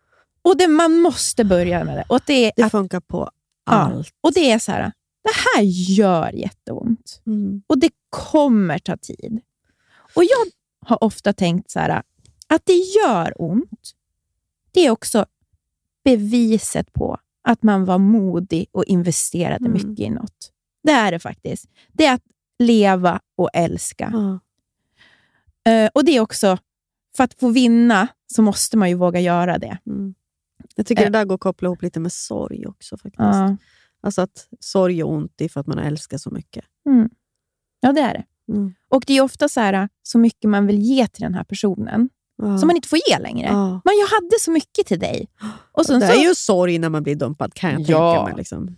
[0.41, 2.03] Och det, Man måste börja med det.
[2.09, 3.31] Och det är, Det att, funkar på
[3.65, 4.13] ja, allt.
[4.21, 4.91] och det är så här,
[5.23, 7.21] det här gör jätteont.
[7.25, 7.61] Mm.
[7.67, 9.41] Och det kommer ta tid.
[10.15, 10.45] Och Jag
[10.89, 12.03] har ofta tänkt så här,
[12.47, 13.91] att det gör ont.
[14.71, 15.25] Det är också
[16.03, 17.17] beviset på
[17.47, 19.73] att man var modig och investerade Mm.
[19.73, 20.51] mycket i något.
[20.83, 21.65] Det är det faktiskt.
[21.93, 22.23] Det är att
[22.59, 24.09] leva och älska.
[24.13, 24.39] Ja.
[25.71, 26.57] Eh, och det är också,
[27.17, 29.77] för att få vinna så måste man ju våga göra det.
[29.85, 30.13] Mm.
[30.75, 31.11] Jag tycker Eh.
[31.11, 32.97] det där går att koppla ihop lite med sorg också.
[32.97, 33.17] faktiskt.
[33.19, 33.57] Ja,
[34.01, 36.65] Alltså att sorg och ont är för att man älskar så mycket.
[36.89, 37.09] mm.
[37.79, 38.53] ja det är det.
[38.53, 38.73] Mm.
[38.89, 42.09] Och det är ofta så, här, så mycket man vill ge till den här personen,
[42.37, 42.57] Ja.
[42.57, 43.47] som man inte får ge längre.
[43.47, 43.81] ja.
[43.85, 45.27] Men jag hade så mycket till dig.
[45.71, 48.13] Och sen det så, är ju sorg när man blir dumpad kan jag Ja.
[48.13, 48.37] tänka mig.
[48.37, 48.77] Liksom.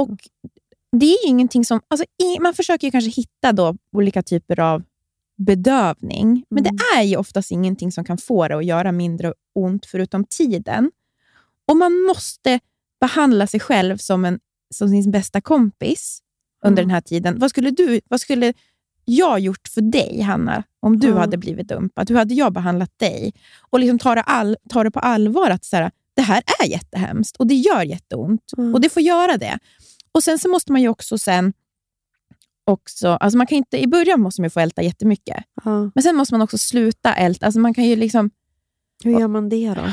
[0.00, 0.08] Och
[0.92, 1.80] det är ju ingenting som...
[1.88, 2.04] Alltså,
[2.40, 4.82] man försöker ju kanske hitta då olika typer av
[5.36, 6.76] bedövning, men Mm.
[6.76, 10.90] det är ju oftast ingenting som kan få det att göra mindre ont förutom tiden.
[11.66, 12.60] Och man måste
[13.00, 14.40] behandla sig själv som, en,
[14.74, 16.22] som sin bästa kompis
[16.64, 16.88] under Mm.
[16.88, 17.38] den här tiden.
[17.38, 18.52] Vad skulle, du, vad skulle
[19.10, 21.18] jag gjort för dig, Hanna, om du Ja.
[21.18, 22.10] hade blivit dumpad?
[22.10, 23.32] Hur hade jag behandlat dig?
[23.70, 26.66] Och liksom ta, det all, ta det på allvar att så här, det här är
[26.66, 28.52] jättehemskt och det gör jätteont.
[28.58, 28.74] Mm.
[28.74, 29.58] Och det får göra det.
[30.12, 31.52] Och Sen så måste man ju också sen...
[32.64, 35.90] Också, alltså man kan inte, I början måste man få älta jättemycket, Ja.
[35.94, 37.46] men sen måste man också sluta älta.
[37.46, 38.30] Alltså man kan ju liksom...
[39.04, 39.92] Hur gör man det då?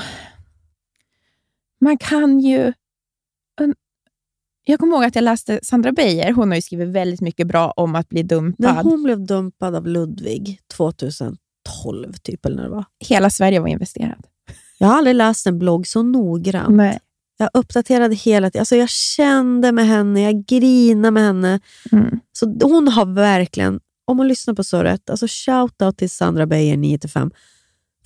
[1.81, 2.73] Man kan ju...
[4.67, 6.31] Jag kommer ihåg att jag läste Sandra Beijer.
[6.31, 8.85] Hon har skrivit väldigt mycket bra om att bli När dumpad.
[8.85, 11.37] hon blev dumpad av Ludvig 2012,
[12.23, 12.85] typ, eller när det var.
[12.99, 14.25] Hela Sverige var investerad.
[14.77, 16.75] Jag har aldrig läst en blogg så noggrant.
[16.75, 16.99] Nej.
[17.37, 18.61] Jag uppdaterade hela tiden.
[18.61, 21.59] Alltså jag kände med henne, jag grinade med henne.
[21.91, 22.19] Mm.
[22.33, 27.31] Så hon har verkligen, om man lyssnar på surret, alltså shout-out till Sandra Beijer 9-5.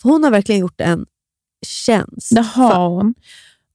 [0.02, 1.06] För hon har verkligen gjort en
[1.66, 2.36] tjänst.
[2.36, 3.14] Det har hon.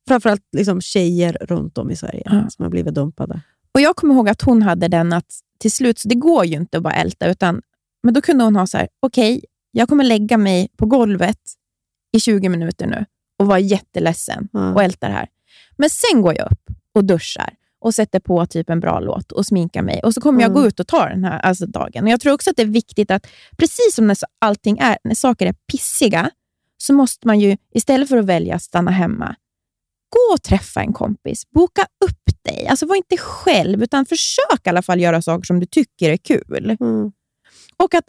[0.08, 2.50] Framförallt liksom tjejer runt om i Sverige Ja.
[2.50, 3.40] som har blivit dumpade.
[3.74, 5.26] Och Jag kommer ihåg att hon hade den att
[5.58, 7.62] till slut, så det går ju inte att bara älta, utan,
[8.02, 11.38] men då kunde hon ha så här, okej, jag kommer lägga mig på golvet
[12.12, 13.04] i 20 minuter nu
[13.38, 14.72] och vara jätteledsen Ja.
[14.74, 15.28] och älta det här.
[15.76, 19.46] Men sen går jag upp och duschar och sätter på typ en bra låt och
[19.46, 20.00] sminkar mig.
[20.04, 20.62] Och så kommer jag Mm.
[20.62, 22.04] gå ut och ta den här alltså, dagen.
[22.04, 23.26] Och Jag tror också att det är viktigt att,
[23.56, 26.30] precis som när allting är, när saker är pissiga,
[26.78, 29.34] så måste man ju istället för att välja att stanna hemma,
[30.14, 31.50] gå och träffa en kompis.
[31.50, 32.66] Boka upp dig.
[32.66, 36.16] Alltså var inte själv, utan försök i alla fall göra saker som du tycker är
[36.16, 36.76] kul.
[36.80, 37.12] Mm.
[37.76, 38.04] Och att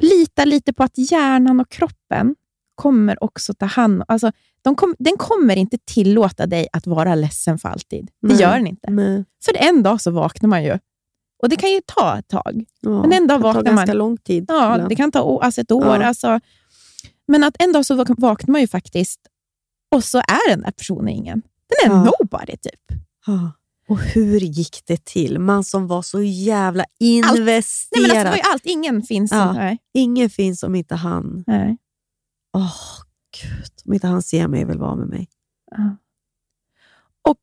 [0.00, 2.34] lita lite på att hjärnan och kroppen
[2.74, 4.32] kommer också ta hand alltså,
[4.62, 8.10] de kom, Den kommer inte tillåta dig att vara ledsen för alltid.
[8.22, 8.40] Det Nej.
[8.40, 8.90] gör den inte.
[8.90, 10.78] Men, För en dag så vaknar man ju.
[11.42, 12.64] Och det kan ju ta ett tag.
[12.80, 14.44] ja, Men en dag det kan ta vaknar ganska man- lång tid.
[14.48, 14.88] Ja, ibland.
[14.88, 15.84] det kan ta alltså ett år.
[15.84, 16.04] Ja.
[16.06, 16.40] Alltså.
[17.28, 19.20] Men att en dag så vak- vaknar man ju faktiskt
[19.94, 21.42] och så är den där personen ingen.
[21.82, 22.04] Den är Ja.
[22.20, 22.98] nobody typ.
[23.26, 23.52] Ja.
[23.88, 25.38] Och hur gick det till?
[25.38, 28.02] Man som var så jävla Nej, investerad.
[28.02, 28.66] men alltså, det var ju allt.
[28.66, 29.30] Ingen finns.
[29.32, 29.52] Ja.
[29.52, 29.78] Nej.
[29.94, 31.44] Ingen finns om inte han.
[31.46, 31.76] Nej.
[32.52, 32.74] Åh,
[33.42, 33.72] gud.
[33.84, 35.28] Om inte han ser mig vill vara med mig.
[35.70, 35.96] Ja.
[37.28, 37.38] Och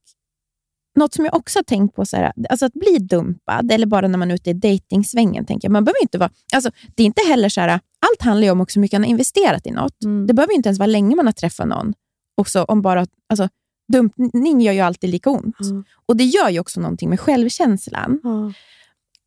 [0.96, 4.08] något som jag också har tänkt på, så här, alltså att bli dumpad, eller bara
[4.08, 6.30] när man är ute i dejtingsvängen, tänker jag, man behöver inte vara...
[6.54, 9.04] Alltså, det är inte heller så här, allt handlar ju om också hur mycket man
[9.04, 10.04] har investerat i något.
[10.04, 10.26] Mm.
[10.26, 11.94] Det behöver inte ens vara länge man har träffat någon.
[12.36, 13.48] Också om bara, alltså,
[13.92, 15.56] dumpning gör ju alltid lika ont.
[15.58, 15.82] Ja.
[16.06, 18.20] Och det gör ju också någonting med självkänslan.
[18.22, 18.52] Ja.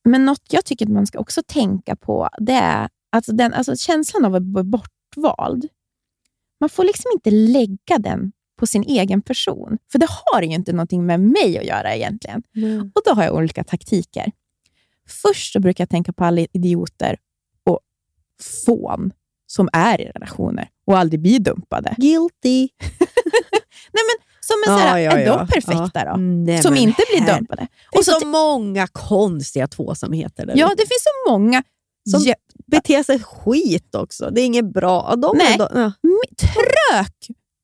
[0.04, 3.76] Men något jag tycker att man ska också tänka på, det är alltså den, alltså
[3.76, 5.68] känslan av att bli bortvald.
[6.60, 9.78] Man får liksom inte lägga den på sin egen person.
[9.92, 12.44] För det har ju inte någonting med mig att göra egentligen.
[12.52, 12.80] Nej.
[12.80, 14.32] Och Då har jag olika taktiker.
[15.08, 17.18] Först så brukar jag tänka på alla idioter
[17.64, 17.80] och
[18.66, 19.12] fån
[19.52, 21.96] som är i relationer och aldrig blir dumpade.
[21.98, 22.68] Guilty.
[23.92, 26.12] Nej, men som en så här, är de perfekta Ja.
[26.12, 26.18] då?
[26.18, 27.62] Nej, som inte blir här- dumpade.
[27.92, 31.64] Det finns så så många konstiga tvåsamheter där Ja, det finns så många
[32.12, 32.36] Som Ja,
[32.68, 34.30] beter sig skit också.
[34.32, 35.16] Det är inget bra.
[35.16, 35.54] De Nej.
[35.54, 35.92] Är då, ja.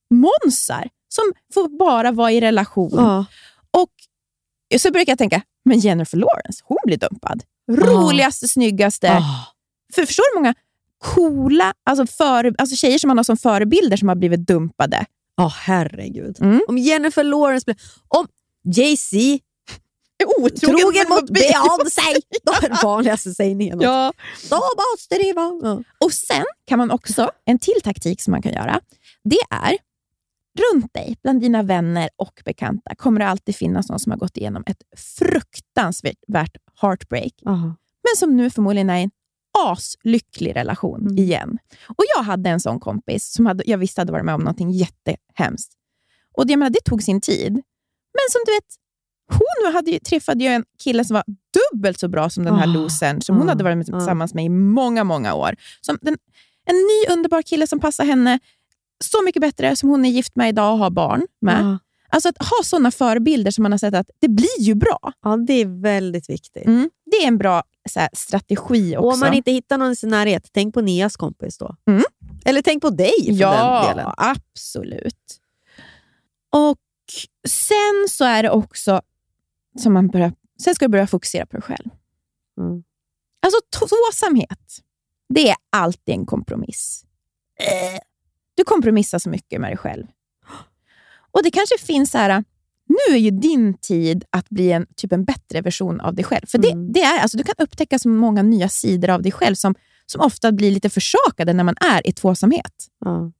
[0.09, 1.23] trökmånsar som
[1.53, 2.91] får bara vara i relation.
[2.95, 3.25] Ja.
[3.71, 3.89] Och
[4.79, 7.43] så brukar jag tänka, men Jennifer Lawrence, hon blir dumpad.
[7.71, 9.11] Roligaste, snyggaste.
[9.11, 9.47] Ah.
[9.93, 10.53] För förstår du hur många
[11.05, 15.05] coola alltså före, alltså tjejer som man har som förebilder som har blivit dumpade?
[15.37, 16.37] Ja, herregud.
[16.41, 16.61] Mm.
[16.67, 17.75] Om Jennifer Lawrence blev...
[18.07, 18.27] Om
[18.75, 19.39] Jay-Z
[20.23, 23.81] Otrogen, trogen mot Beyoncé, då är vanligaste sägningen.
[23.81, 24.13] Ja.
[24.49, 25.59] Då måste det vara...
[25.63, 25.83] Ja.
[26.05, 28.79] Och sen kan man också, en till taktik som man kan göra,
[29.23, 29.77] det är
[30.59, 34.37] runt dig, bland dina vänner och bekanta, kommer det alltid finnas någon som har gått
[34.37, 37.75] igenom ett fruktansvärt heartbreak, Aha.
[38.03, 39.11] men som nu förmodligen är i en
[39.67, 41.17] aslycklig relation Mm.
[41.17, 41.57] igen.
[41.87, 44.75] Och Jag hade en sån kompis som hade, jag visste hade varit med om något
[44.75, 45.73] jättehemskt.
[46.37, 47.53] Och det, jag menar, det tog sin tid.
[48.13, 48.65] Men som du vet,
[49.31, 51.23] hon hade ju, träffade ju en kille som var
[51.73, 53.97] dubbelt så bra som den här Ah, losern som hon ah, hade varit med, ah.
[53.99, 55.55] tillsammans med i många, många år.
[55.81, 56.17] Som den,
[56.65, 58.39] en ny underbar kille som passar henne
[59.03, 61.61] så mycket bättre, som hon är gift med idag och har barn med.
[61.61, 61.77] Ja.
[62.09, 64.99] Alltså att ha sådana förebilder som man har sett att det blir ju bra.
[65.21, 66.65] ja, det är väldigt viktigt.
[66.65, 66.89] Mm.
[67.11, 67.63] Det är en bra
[67.95, 69.05] här, strategi också.
[69.07, 71.75] Och om man inte hittar någon i sin närhet, tänk på Nias kompis då.
[71.87, 72.03] Mm.
[72.45, 74.13] Eller tänk på dig för ja, den delen.
[74.17, 75.39] absolut.
[76.49, 76.77] Och
[77.47, 79.01] Sen så är det också
[79.79, 80.33] som man börjar,
[80.63, 81.89] sen ska du börja fokusera på dig själv.
[82.59, 82.83] Mm.
[83.45, 84.77] Alltså tvåsamhet,
[85.29, 87.05] det är alltid en kompromiss.
[88.55, 90.07] Du kompromissar så mycket med dig själv.
[91.31, 92.43] Och det kanske finns så här,
[92.87, 96.45] nu är ju din tid att bli en, typ en bättre version av dig själv.
[96.47, 96.87] För Mm.
[96.87, 99.75] det, det är, alltså, Du kan upptäcka så många nya sidor av dig själv som,
[100.05, 102.87] som ofta blir lite försakade när man är i tvåsamhet.
[102.99, 103.31] Ja.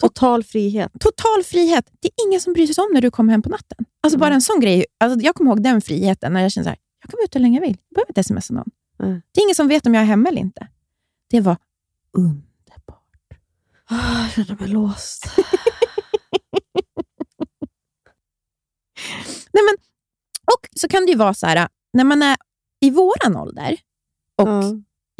[0.00, 0.92] Total frihet.
[1.00, 1.90] Total frihet.
[2.00, 3.84] Det är ingen som bryr sig om när du kommer hem på natten.
[4.00, 4.20] Alltså Mm.
[4.20, 4.84] bara en sån grej.
[4.98, 7.38] Alltså jag kommer ihåg den friheten när jag kände så här, jag kan vara ute
[7.38, 7.76] hur länge jag vill.
[7.88, 8.70] Jag behöver inte smsa någon.
[9.02, 9.20] Mm.
[9.32, 10.68] Det är ingen som vet om jag är hemma eller inte.
[11.30, 11.56] Det var
[12.12, 12.42] underbart.
[13.88, 15.26] Ah, Jag känner mig låst.
[19.52, 19.74] Nej, men,
[20.54, 22.36] och så kan det ju vara så här, när man är
[22.80, 23.76] i våran ålder
[24.42, 24.62] och Ja.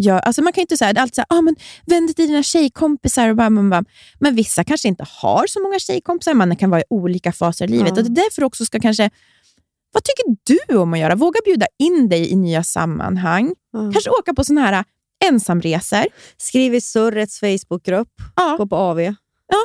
[0.03, 1.57] gör, alltså man kan inte säga alltid säga, ah, men
[1.87, 3.85] vänd dig till dina tjejkompisar och bam, bam, bam.
[4.21, 6.35] Men vissa kanske inte har så många tjejkompisar.
[6.35, 7.89] Man kan vara i olika faser i livet.
[7.89, 7.97] Ja.
[7.97, 9.11] Och det är därför också ska kanske,
[9.93, 10.37] vad tycker
[10.69, 11.15] du om att göra?
[11.15, 13.55] Våga bjuda in dig i nya sammanhang.
[13.73, 13.79] Ja.
[13.93, 14.85] Kanske åka på såna här
[15.25, 16.05] ensamresor.
[16.37, 18.09] Skriv i Surrets Facebookgrupp.
[18.37, 19.01] Ja, Gå på AV.
[19.01, 19.15] ja,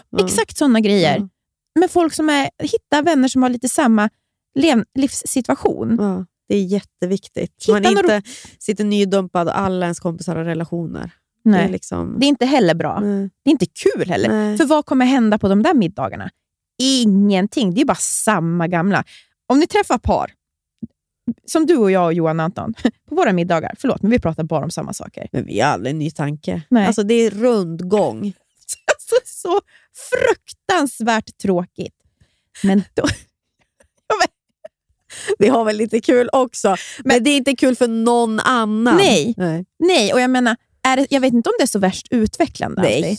[0.10, 0.26] Ja.
[0.26, 1.30] exakt sådana grejer.
[1.80, 4.10] Med folk som är, hitta vänner som har lite samma
[4.60, 5.98] lev, livssituation.
[6.00, 6.26] Ja.
[6.48, 7.56] Det är jätteviktigt.
[7.64, 11.12] Hitta Man några- inte sitter nydumpad och alla ens kompisar har relationer.
[11.44, 11.66] Det Nej.
[11.66, 12.16] är liksom...
[12.20, 13.00] Det är inte heller bra.
[13.00, 13.30] Nej.
[13.44, 14.30] Det är inte kul heller.
[14.30, 14.58] Nej.
[14.58, 16.30] För vad kommer hända på de där middagarna?
[16.82, 17.74] Ingenting.
[17.74, 19.04] Det är bara samma gamla.
[19.48, 20.32] Om ni träffar par,
[21.46, 22.74] som du och jag och Johan Anton,
[23.10, 25.28] på våra middagar, förlåt, men vi pratar bara om samma saker.
[25.32, 26.62] Men vi har aldrig en ny tanke.
[26.70, 26.88] Nej.
[26.88, 28.34] Alltså det är rundgång.
[29.16, 29.62] Alltså, så
[30.12, 31.96] fruktansvärt tråkigt.
[32.64, 33.04] Men då...
[35.40, 38.98] Vi har väl lite kul också, men, det är inte kul för någon annan.
[38.98, 39.34] Nej.
[39.38, 39.66] Nej.
[39.80, 42.82] Nej, och jag menar, är det, jag vet inte om det är så värst utvecklande.
[42.82, 43.04] Nej.
[43.04, 43.18] alltid.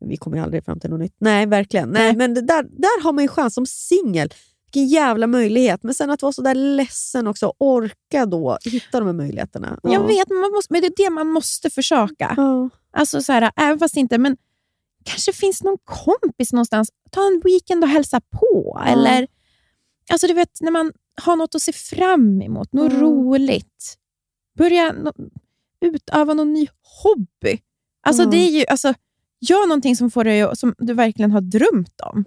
[0.00, 1.16] Vi kommer ju aldrig fram till något nytt.
[1.18, 1.88] Nej, verkligen.
[1.88, 2.16] Nej, Nej.
[2.16, 4.34] Men där, där har man ju chans som singel.
[4.66, 5.82] Vilken jävla möjlighet.
[5.82, 7.52] Men sen att vara så där ledsen också.
[7.58, 9.78] Orka då hitta de här möjligheterna.
[9.82, 9.92] Ja.
[9.92, 12.34] Jag vet, men, man måste, men det är det man måste försöka.
[12.36, 12.68] Ja.
[12.92, 14.36] Alltså så här, även fast inte, men
[15.04, 16.90] kanske finns någon kompis någonstans.
[17.10, 18.76] Ta en weekend och hälsa på.
[18.80, 18.84] Ja.
[18.86, 19.26] Eller,
[20.10, 20.92] alltså du vet, när man
[21.22, 23.02] har något att se fram emot, något Mm.
[23.02, 23.96] roligt.
[24.58, 25.12] Börja no,
[25.80, 26.66] utöva någon ny
[27.02, 27.60] hobby.
[28.02, 28.30] Alltså Mm.
[28.30, 28.94] det är ju, alltså,
[29.40, 32.24] gör någonting som, får dig, som du verkligen har drömt om.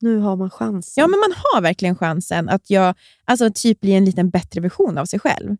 [0.00, 1.02] Nu har man chansen.
[1.02, 2.94] Ja, men man har verkligen chansen att jag,
[3.24, 5.56] alltså, typ bli en liten bättre version av sig själv.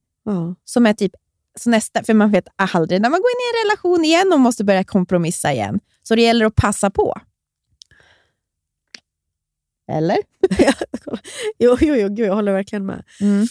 [0.64, 1.12] Som är typ,
[1.58, 4.40] så nästa, för man vet aldrig när man går in i en relation igen och
[4.40, 5.80] måste börja kompromissa igen.
[6.08, 7.14] Så det gäller att passa på.
[9.92, 10.18] Eller?
[11.58, 13.04] Jo, jo, jo, gud, jag håller verkligen med.
[13.20, 13.46] Mm.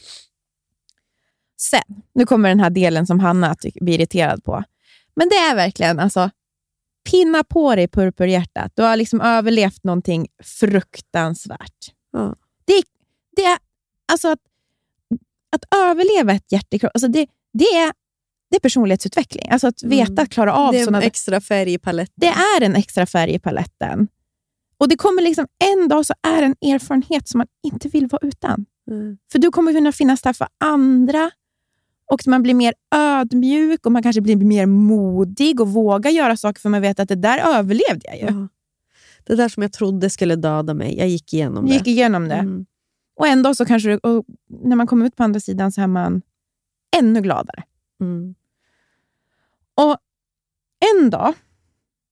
[1.57, 1.81] Sen,
[2.13, 4.63] nu kommer den här delen som Hanna blir irriterad på.
[5.15, 6.29] Men det är verkligen, alltså,
[7.11, 8.71] pinna på dig purpurhjärtat.
[8.75, 11.91] Du har liksom överlevt någonting fruktansvärt.
[12.11, 12.35] Ja.
[12.65, 12.83] Det, är-
[13.35, 13.57] det är,
[14.11, 14.39] alltså att,
[15.55, 17.93] att överleva ett hjärtekross, alltså det, det, är,
[18.53, 19.49] det är personlighetsutveckling.
[19.49, 20.23] Alltså att veta, Mm.
[20.23, 22.13] att klara av det är en sådana extra färg i paletten.
[22.15, 24.07] det är en extra färg i paletten.
[24.77, 28.27] Och det kommer liksom en dag så är en erfarenhet som man inte vill vara
[28.27, 28.65] utan.
[28.91, 29.17] Mm.
[29.31, 31.31] För du kommer kunna finnas där för andra
[32.11, 36.61] och man blir mer ödmjuk och man kanske blir mer modig och vågar göra saker
[36.61, 38.25] för man vet att det där överlevde jag ju.
[38.25, 38.47] Ja.
[39.23, 41.73] Det där som jag trodde skulle döda mig, jag gick igenom det.
[41.73, 42.35] gick igenom det.
[42.35, 42.65] Mm.
[43.15, 43.99] Och en dag så kanske du,
[44.63, 46.21] när man kommer ut på andra sidan så är man
[46.97, 47.63] ännu gladare.
[48.01, 48.35] Mm.
[49.81, 49.97] Och
[50.95, 51.33] en dag,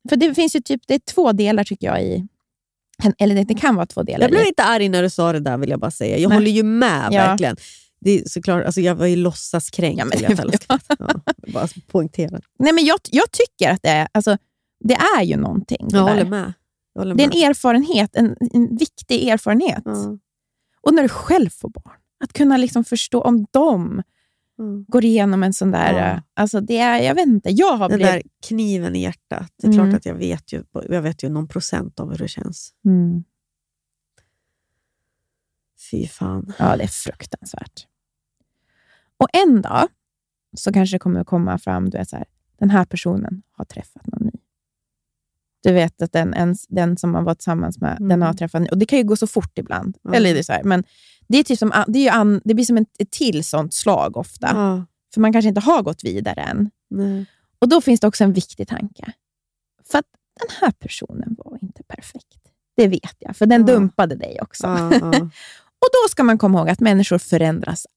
[0.09, 2.27] för det finns ju typ det är två delar tycker jag i,
[3.17, 4.19] eller det, kan vara två delar.
[4.21, 4.47] Jag blev i.
[4.47, 6.17] inte arg när du sa det där vill jag bara säga.
[6.17, 6.37] Jag Nej.
[6.37, 7.17] håller ju med Ja.
[7.21, 7.55] verkligen.
[8.01, 9.99] Det är såklart, alltså jag var ju låtsaskränkt.
[9.99, 10.85] Ja, men jag skratt.
[10.99, 11.07] ja,
[11.53, 12.41] bara poängtera.
[12.59, 14.37] Nej, men jag, jag tycker att det är, alltså,
[14.83, 15.87] det är ju någonting.
[15.89, 16.53] Jag håller med.
[16.93, 17.35] Jag håller Det är med.
[17.37, 19.81] en erfarenhet, en, en viktig erfarenhet.
[19.85, 20.17] Ja.
[20.81, 24.03] Och när du själv får barn, att kunna liksom förstå om de
[24.61, 24.85] Mm.
[24.87, 25.93] går igenom en sån där...
[25.93, 26.05] Ja.
[26.15, 28.13] eh, Alltså det är, jag vet inte, jag har Den blivit...
[28.13, 29.53] där kniven i hjärtat.
[29.57, 29.85] Det är Mm.
[29.89, 32.73] klart att jag vet, ju, jag vet ju någon procent av hur det känns.
[32.85, 33.23] Mm.
[35.91, 36.53] Fy fan.
[36.59, 37.87] Ja, det är fruktansvärt.
[39.17, 39.87] Och en dag
[40.57, 42.25] så kanske det kommer komma fram, du vet, så här,
[42.59, 44.31] den här personen har träffat någon ny.
[45.63, 48.21] Du vet att den, ens, den som man var tillsammans med, den Mm.
[48.21, 48.69] har träffat en ny.
[48.69, 49.97] Och det kan ju gå så fort ibland.
[50.01, 50.13] Ja.
[50.13, 50.83] Eller det så här, men
[51.31, 54.17] det, är typ som, det, är an, det blir som ett, ett till sånt slag
[54.17, 54.47] ofta.
[54.53, 54.85] Ja.
[55.13, 56.69] För man kanske inte har gått vidare än.
[56.89, 57.25] Nej.
[57.59, 59.13] Och då finns det också en viktig tanke.
[59.91, 60.05] För att
[60.39, 62.37] den här personen var inte perfekt.
[62.75, 63.73] Det vet jag, för den Ja.
[63.73, 64.67] dumpade dig också.
[64.67, 64.87] Ja.
[65.83, 67.87] Och då ska man komma ihåg att människor förändras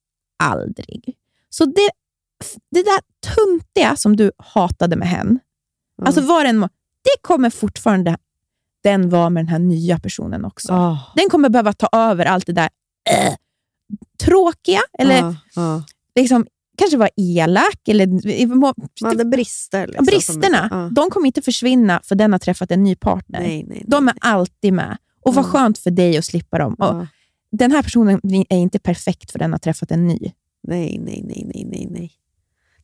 [0.42, 1.16] aldrig.
[1.50, 1.90] Så det,
[2.70, 3.00] det där
[3.34, 5.38] tuntiga som du hatade med hen,
[5.96, 6.04] Ja.
[6.06, 6.60] alltså vad den
[7.02, 8.16] det kommer fortfarande
[8.82, 10.72] den vara med den här nya personen också.
[10.72, 10.98] Ah.
[11.16, 12.68] Den kommer behöva ta över allt det där
[13.10, 13.34] äh,
[14.24, 15.84] tråkiga, eller Ja, ja.
[16.14, 16.46] liksom,
[16.78, 18.06] kanske vara elak, eller
[18.54, 19.86] Man hade brister.
[19.86, 20.90] Liksom, bristerna, ja.
[20.92, 23.40] de kommer inte försvinna för den har träffat en ny partner.
[23.40, 23.84] Nej, nej.
[23.86, 24.96] De är alltid med.
[25.20, 25.48] Och vad Ja.
[25.48, 26.74] skönt för dig att slippa dem.
[26.74, 27.06] Och.
[27.52, 30.18] Den här personen är inte perfekt för den har träffat en ny.
[30.62, 32.12] nej, nej, nej, nej, nej, nej.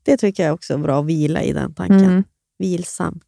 [0.03, 2.05] Det tycker jag också är bra att vila i den tanken.
[2.05, 2.25] Mm.
[2.59, 3.25] Vilsamt.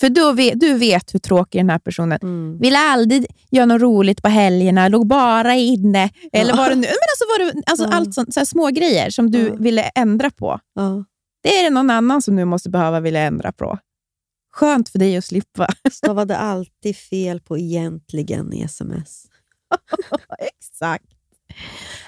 [0.00, 2.58] För då vet, du vet hur tråkig den här personen Mm.
[2.58, 6.10] Ville aldrig göra något roligt på helgerna, låg bara inne.
[6.32, 6.80] Eller var det nu?
[6.86, 7.90] Men alltså var det, alltså Ja.
[7.96, 9.54] allt sånt, så små grejer som du Ja.
[9.54, 10.60] ville ändra på.
[10.74, 11.04] Ja.
[11.42, 13.78] Det är det någon annan som nu måste behöva vilja ändra på.
[14.52, 15.68] Skönt för dig att slippa.
[15.92, 19.24] Stavade alltid fel på egentligen i sms.
[20.58, 21.04] Exakt.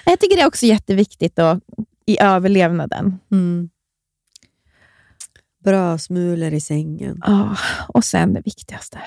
[0.05, 1.59] Jag tycker det är också jätteviktigt då,
[2.05, 3.19] i överlevnaden.
[3.31, 3.69] Mm.
[5.63, 7.23] Brödsmulor i sängen.
[7.23, 7.57] Ah,
[7.87, 8.99] och sen det viktigaste.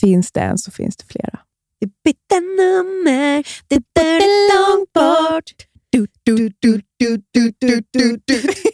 [0.00, 1.38] Finns det en så finns det flera.
[1.80, 5.50] Vi bytte nummer, det där är långt bort.
[5.90, 8.26] Du, du, du, du, du, du, du, du.
[8.26, 8.72] Det det det det.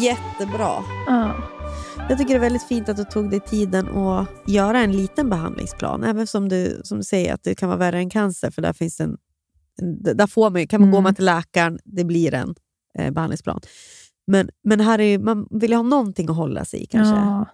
[0.00, 0.84] Jättebra.
[1.08, 1.59] Ah.
[2.10, 5.30] Jag tycker det är väldigt fint att du tog dig tiden att göra en liten
[5.30, 6.04] behandlingsplan.
[6.04, 8.72] Även som du, som du säger att det kan vara värre än cancer, för där
[8.72, 9.16] finns en,
[10.16, 10.94] där får man, kan man, Mm.
[10.94, 12.54] går man till läkaren, det blir en
[12.98, 13.60] eh, behandlingsplan.
[14.26, 17.46] Men, men här är, man vill ju ha någonting att hålla sig i kanske, Ja.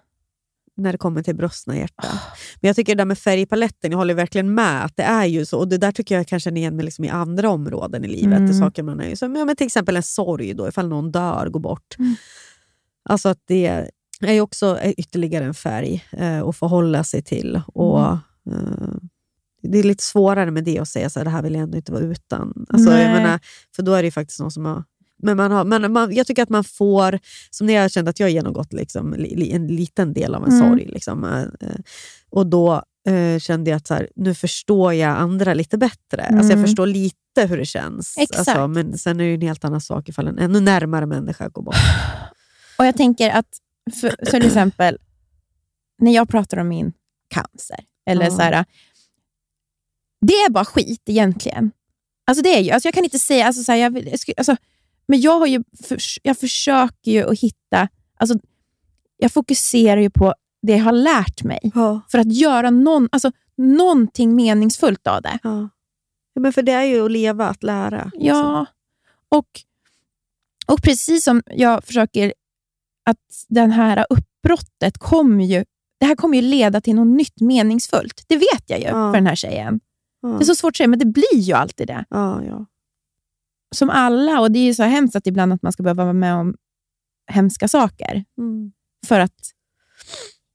[0.77, 2.07] när det kommer till bröstna hjärta.
[2.61, 5.45] Men jag tycker det där med färgpaletten, jag håller verkligen med att det är ju
[5.45, 5.59] så.
[5.59, 8.39] Och det där tycker jag kanske känner igen mig liksom i andra områden i livet.
[8.39, 8.53] Mm.
[8.53, 11.59] Saker man är, som, ja, men till exempel en sorg, då, ifall någon dör, går
[11.59, 11.95] bort.
[11.99, 12.15] Mm.
[13.09, 13.89] Alltså att det
[14.25, 17.61] är ju också ytterligare en färg eh, att förhålla sig till.
[17.67, 18.17] Och, eh,
[19.63, 21.77] det är lite svårare med det att säga så här, det här vill jag ändå
[21.77, 22.65] inte vara utan.
[22.69, 23.39] Alltså, jag menar,
[23.75, 24.83] för då är det ju faktiskt någon som har
[25.23, 27.19] men, man har, men man, jag tycker att man får,
[27.51, 30.69] som när jag kände att jag genomgått liksom, li, en liten del av en Mm.
[30.69, 30.85] sorg.
[30.85, 31.69] Liksom, eh,
[32.29, 36.21] och då eh, kände jag att så här, nu förstår jag andra lite bättre.
[36.23, 36.63] Alltså, jag Mm.
[36.65, 38.15] förstår lite hur det känns.
[38.17, 38.39] Exakt.
[38.49, 41.61] Alltså, men sen är det en helt annan sak ifall en ännu närmare människa går
[41.61, 41.75] bort.
[42.79, 43.47] Och jag tänker att,
[43.91, 44.97] för, så till exempel,
[46.01, 46.93] när jag pratar om min
[47.27, 47.79] cancer,
[48.09, 48.31] eller Ja.
[48.31, 48.65] så här,
[50.21, 51.71] det är bara skit egentligen.
[52.27, 54.55] Alltså det är ju, alltså jag kan inte säga, alltså så här, jag, vill, alltså,
[55.07, 58.39] men jag, har ju, förs- jag försöker ju att hitta, alltså,
[59.17, 62.01] jag fokuserar ju på det jag har lärt mig Ja.
[62.11, 65.39] för att göra någon, alltså, någonting meningsfullt av det.
[65.43, 65.69] Ja.
[66.33, 68.03] Ja, men för det är ju att leva, att lära.
[68.05, 68.27] liksom.
[68.27, 68.65] Ja,
[69.29, 69.47] och,
[70.67, 72.33] och precis som jag försöker
[73.09, 75.65] att den här uppbrottet kommer ju,
[75.99, 78.23] det här kommer ju leda till något nytt meningsfullt.
[78.27, 78.91] Det vet jag ju Ja.
[78.91, 79.79] för den här tjejen.
[80.21, 80.29] Ja.
[80.29, 82.05] Det är så svårt att säga, men det blir ju alltid det.
[82.09, 82.65] Ja, ja.
[83.75, 86.13] Som alla, och det är ju så hemskt att ibland att man ska behöva vara
[86.13, 86.55] med om
[87.31, 88.23] hemska saker.
[88.37, 88.71] Mm.
[89.07, 89.33] För att,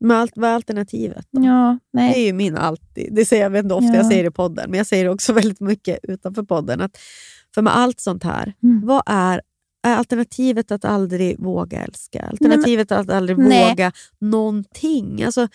[0.00, 1.26] Men allt, vad är alternativet?
[1.30, 1.42] Då?
[1.44, 2.26] ja, Det är nej.
[2.26, 3.14] ju min alltid.
[3.14, 3.94] Det säger jag vet inte ofta Ja.
[3.96, 6.80] jag säger det i podden, men jag säger det också väldigt mycket utanför podden.
[6.80, 6.98] Att,
[7.54, 8.86] för med allt sånt här, Mm.
[8.86, 9.42] vad är
[9.82, 12.22] alternativet att aldrig våga älska?
[12.30, 13.68] Alternativet att aldrig Nej.
[13.70, 15.22] våga någonting?
[15.22, 15.48] Alltså,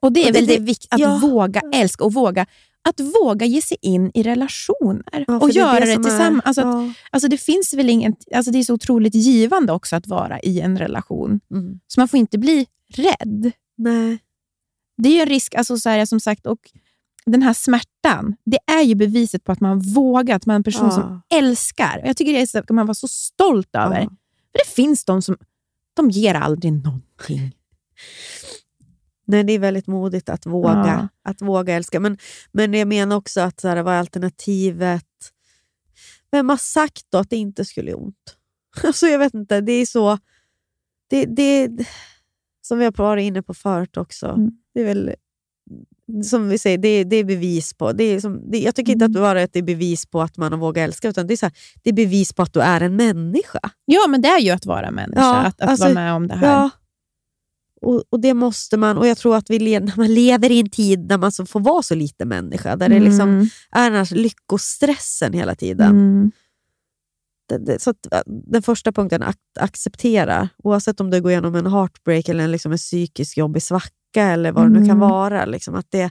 [0.00, 1.18] Och det är Och det- väl det, det- att ja.
[1.22, 2.46] våga älska och våga
[2.88, 6.42] att våga ge sig in i relationer ja, och är göra det, är- tillsammans.
[6.44, 6.92] Alltså, att ja.
[7.10, 10.60] Alltså det finns väl ingen, alltså det är så otroligt givande också att vara i
[10.60, 11.40] en relation.
[11.50, 11.80] mm.
[11.86, 13.52] Så man får inte bli rädd.
[13.78, 14.18] Nej.
[15.02, 16.58] Det är ju en risk, alltså så här, som sagt, och
[17.26, 20.64] den här smärtan, det är ju beviset på att man vågar, att man är en
[20.64, 20.90] person Ja.
[20.90, 22.02] som älskar.
[22.04, 24.00] Jag tycker det att man vara så stolt över.
[24.00, 24.08] Ja.
[24.52, 25.36] För det finns de som
[25.94, 27.56] de ger aldrig någonting.
[29.24, 32.00] Nej, det är väldigt modigt att våga, att våga älska.
[32.00, 32.18] Men,
[32.52, 35.06] men jag menar också att så här, vad är alternativet?
[36.30, 38.36] Vem har sagt då att det inte skulle göra ont?
[38.84, 40.18] Alltså, jag vet inte, det är så...
[41.08, 41.70] Det, det,
[42.62, 44.26] som vi har varit inne på förut också.
[44.26, 44.50] Mm.
[44.74, 45.14] Det är väl,
[46.24, 47.92] som vi säger, det, det är bevis på...
[47.92, 49.16] Det är som, det, jag tycker inte Mm.
[49.16, 51.36] att bara att det är bevis på att man har vågat älska, utan det är,
[51.36, 53.60] så här, det är bevis på att du är en människa.
[53.84, 56.28] Ja, men det är ju att vara människa, Ja, att, att alltså, vara med om
[56.28, 56.52] det här.
[56.52, 56.70] Ja.
[57.84, 60.70] Och, och det måste man, och jag tror att vi när man lever i en
[60.70, 63.98] tid där man så får vara så lite människa, där det liksom Mm, är den
[64.06, 65.90] här lyckostressen hela tiden.
[65.90, 66.30] mm.
[67.78, 70.48] Så att, äh, den första punkten, att acceptera.
[70.64, 73.92] Oavsett om du går igenom en heartbreak eller en, liksom en psykisk jobbig svacka
[74.22, 74.98] eller vad det nu kan Mm.
[74.98, 75.44] vara.
[75.44, 76.10] Liksom, att det,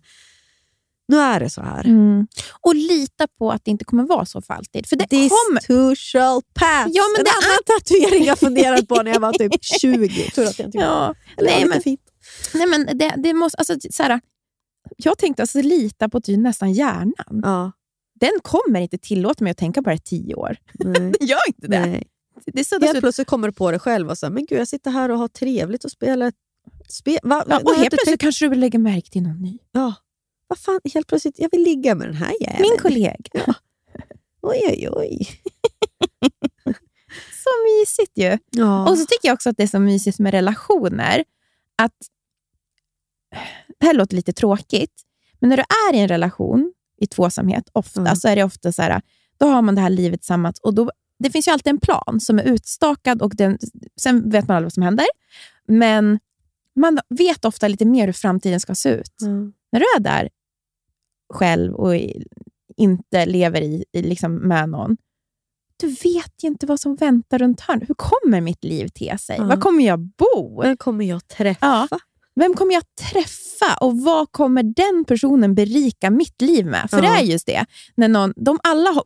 [1.07, 1.85] nu är det så här.
[1.85, 2.27] Mm.
[2.61, 4.87] Och lita på att det inte kommer vara så för alltid.
[4.87, 5.61] För det This kommer...
[5.61, 6.87] too shall pass.
[6.89, 10.31] Ja, men en det annan tatuering jag funderat på när jag var typ 20.
[10.31, 11.41] Tur att jag inte gjorde Ja, det.
[11.41, 12.01] Eller, nej, ja, men, lite fint.
[12.53, 13.57] nej, men det, det måste...
[13.57, 14.19] Alltså, så här,
[14.97, 17.41] jag tänkte alltså, lita på typ nästan hjärnan.
[17.43, 17.71] Ja,
[18.21, 20.57] Den kommer inte tillåta mig att tänka på det här i tio år.
[20.73, 21.79] nej, Den gör inte det.
[21.79, 22.07] nej.
[22.45, 24.91] det så, Helt plötsligt kommer du på det själv och här, men gud jag sitter
[24.91, 26.35] här och har trevligt och spelar ett
[26.87, 27.19] spel.
[27.23, 29.57] Va, ja, och helt plötsligt tänkt- kanske du lägga märke till någon ny.
[29.71, 29.93] Ja.
[30.47, 32.61] Vad fan, helt plötsligt, jag vill ligga med den här jäveln.
[32.61, 33.55] Min kollega.
[34.41, 35.27] Oj, oj, oj.
[37.43, 37.49] Så
[37.79, 38.37] mysigt ju.
[38.51, 38.89] Ja.
[38.89, 41.23] Och så tycker jag också att det är så mysigt med relationer.
[41.75, 41.95] Att,
[43.79, 44.93] det här låter lite tråkigt,
[45.39, 48.15] men när du är i en relation i tvåsamhet, ofta, Mm.
[48.15, 49.01] så är det ofta så här,
[49.39, 50.59] då har man det här livet tillsammans.
[50.59, 53.57] Och då, det finns ju alltid en plan som är utstakad och den,
[54.01, 55.05] sen vet man aldrig vad som händer.
[55.67, 56.19] Men
[56.75, 59.21] man vet ofta lite mer hur framtiden ska se ut.
[59.21, 59.53] Mm.
[59.71, 60.29] När du är där
[61.33, 61.95] själv och
[62.77, 64.97] inte lever i, i liksom med någon,
[65.77, 67.89] du vet ju inte vad som väntar runt hörnet.
[67.89, 69.35] Hur kommer mitt liv te sig?
[69.37, 69.45] Ja.
[69.45, 70.61] Var kommer jag bo?
[70.61, 71.87] Vem kommer jag träffa?
[71.91, 71.99] Ja.
[72.35, 76.89] Vem kommer jag träffa och vad kommer den personen berika mitt liv med?
[76.89, 77.01] För Ja.
[77.03, 77.65] det är just det.
[77.95, 79.03] När någon, de alla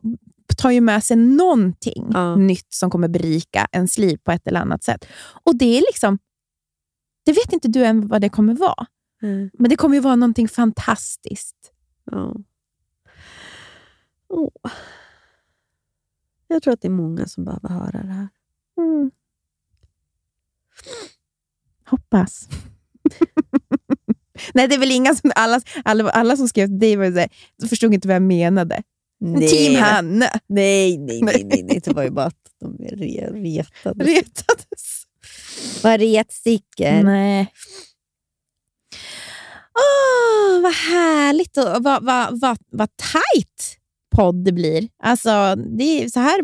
[0.56, 2.36] tar ju med sig någonting Ja.
[2.36, 5.04] nytt som kommer berika ens liv på ett eller annat sätt.
[5.44, 6.18] Och det är liksom,
[7.24, 8.86] det vet inte du än vad det kommer vara.
[9.22, 9.50] Mm.
[9.54, 11.72] Men det kommer ju vara någonting fantastiskt.
[12.10, 12.36] Ja.
[14.28, 14.50] Åh.
[16.48, 18.28] Jag tror att det är många som behöver höra det här.
[18.78, 19.10] Mm.
[21.86, 22.48] Hoppas.
[24.54, 25.32] Nej, det är väl inga som...
[25.34, 27.28] Alla, alla, alla som skrev till dig var så
[27.62, 28.82] de förstod inte vad jag menade.
[29.50, 31.80] Team Hanna Nej, nej, nej, nej, nej.
[31.84, 34.04] Det var ju bara att de re, retade.
[34.04, 35.06] retades.
[35.82, 37.02] Vad retstickor.
[37.02, 37.52] Nej.
[39.78, 43.78] Åh, vad härligt och vad, vad, vad, vad tajt
[44.16, 44.88] podd det blir.
[45.02, 46.40] Alltså, det är så här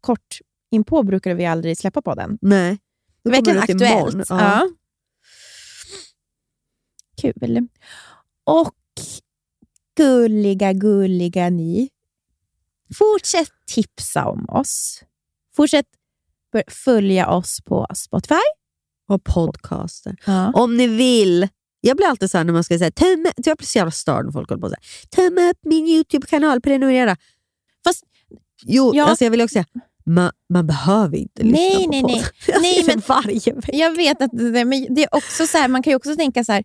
[0.00, 0.38] kort
[0.70, 2.38] inpå brukar vi aldrig släppa podden.
[2.40, 2.78] Nej.
[3.24, 4.16] Verkligen aktuellt.
[4.28, 4.40] Ja.
[4.40, 4.68] Ja.
[7.20, 7.68] Kul.
[8.44, 8.74] Och
[9.96, 11.88] gulliga, gulliga ni.
[12.98, 15.02] Fortsätt tipsa om oss.
[15.56, 15.86] Fortsätt
[16.68, 18.34] följa oss på Spotify.
[19.08, 20.16] Och podcaster.
[20.26, 20.52] Ja.
[20.54, 21.48] Om ni vill.
[21.80, 24.32] Jag blir alltid så när man ska säga töm, jag blir så jävla störd när
[24.32, 27.16] folk håller på säger töm upp min YouTube-kanal, prenumerera.
[27.84, 28.04] Fast,
[28.62, 29.06] Jo, Ja.
[29.06, 29.66] alltså jag vill också säga
[30.06, 32.10] man, man behöver inte Nej, lyssna på nej, podd.
[32.48, 32.58] nej.
[32.60, 33.76] Nej, men- varje vecka.
[33.76, 36.44] jag vet att det, men det är också så här, man kan ju också tänka
[36.44, 36.64] så här,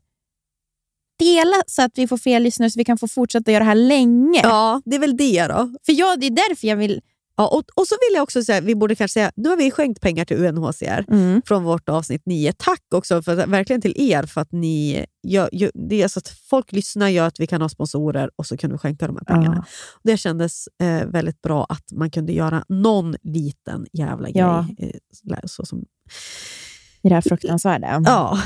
[1.26, 3.76] dela så att vi får fler lyssnare så vi kan få fortsätta göra det här
[3.76, 4.40] länge.
[4.44, 5.70] Ja, det är väl det då.
[5.86, 7.02] För jag, det är därför jag vill...
[7.36, 9.72] Ja, och, och så vill jag också säga, vi borde kanske säga, nu har vi
[9.72, 11.42] skänkt pengar till UNHCR Mm.
[11.46, 12.54] från vårt avsnitt 9.
[12.58, 16.28] Tack också för, verkligen till er för att ni gör, gör, det är alltså att
[16.50, 19.36] folk lyssnar gör att vi kan ha sponsorer och så kan vi skänka de här
[19.36, 19.66] pengarna.
[20.04, 24.66] Det kändes eh, väldigt bra att man kunde göra någon liten jävla Ja.
[24.78, 24.92] grej.
[25.34, 25.80] Eh, så som,
[27.02, 28.02] I det här fruktansvärda.
[28.06, 28.40] ja,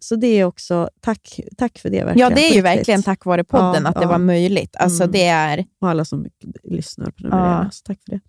[0.00, 2.04] så det är också, tack, tack för det.
[2.04, 2.64] Verkligen, Ja, det är ju riktigt.
[2.64, 4.08] verkligen tack vare podden Ja, att det ja.
[4.08, 4.76] var möjligt.
[4.78, 5.12] Alltså, Mm.
[5.12, 5.64] det är...
[5.80, 6.26] Och alla som
[6.64, 7.70] lyssnar på nummer Ja.
[7.72, 8.20] så tack för det.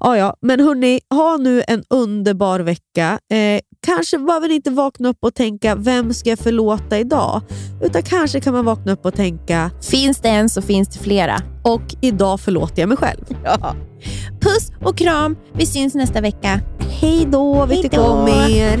[0.00, 0.36] Ja, ja.
[0.40, 3.18] Men hörni, ha nu en underbar vecka.
[3.32, 7.40] Eh, kanske behöver ni inte vakna upp och tänka, vem ska jag förlåta idag?
[7.82, 11.36] Utan kanske kan man vakna upp och tänka, Finns det en så finns det flera.
[11.62, 13.24] och idag förlåter jag mig själv.
[13.44, 13.74] Ja.
[14.40, 15.36] Puss och kram.
[15.54, 16.60] Vi syns nästa vecka.
[17.00, 18.80] Hej då, vi tycker om er.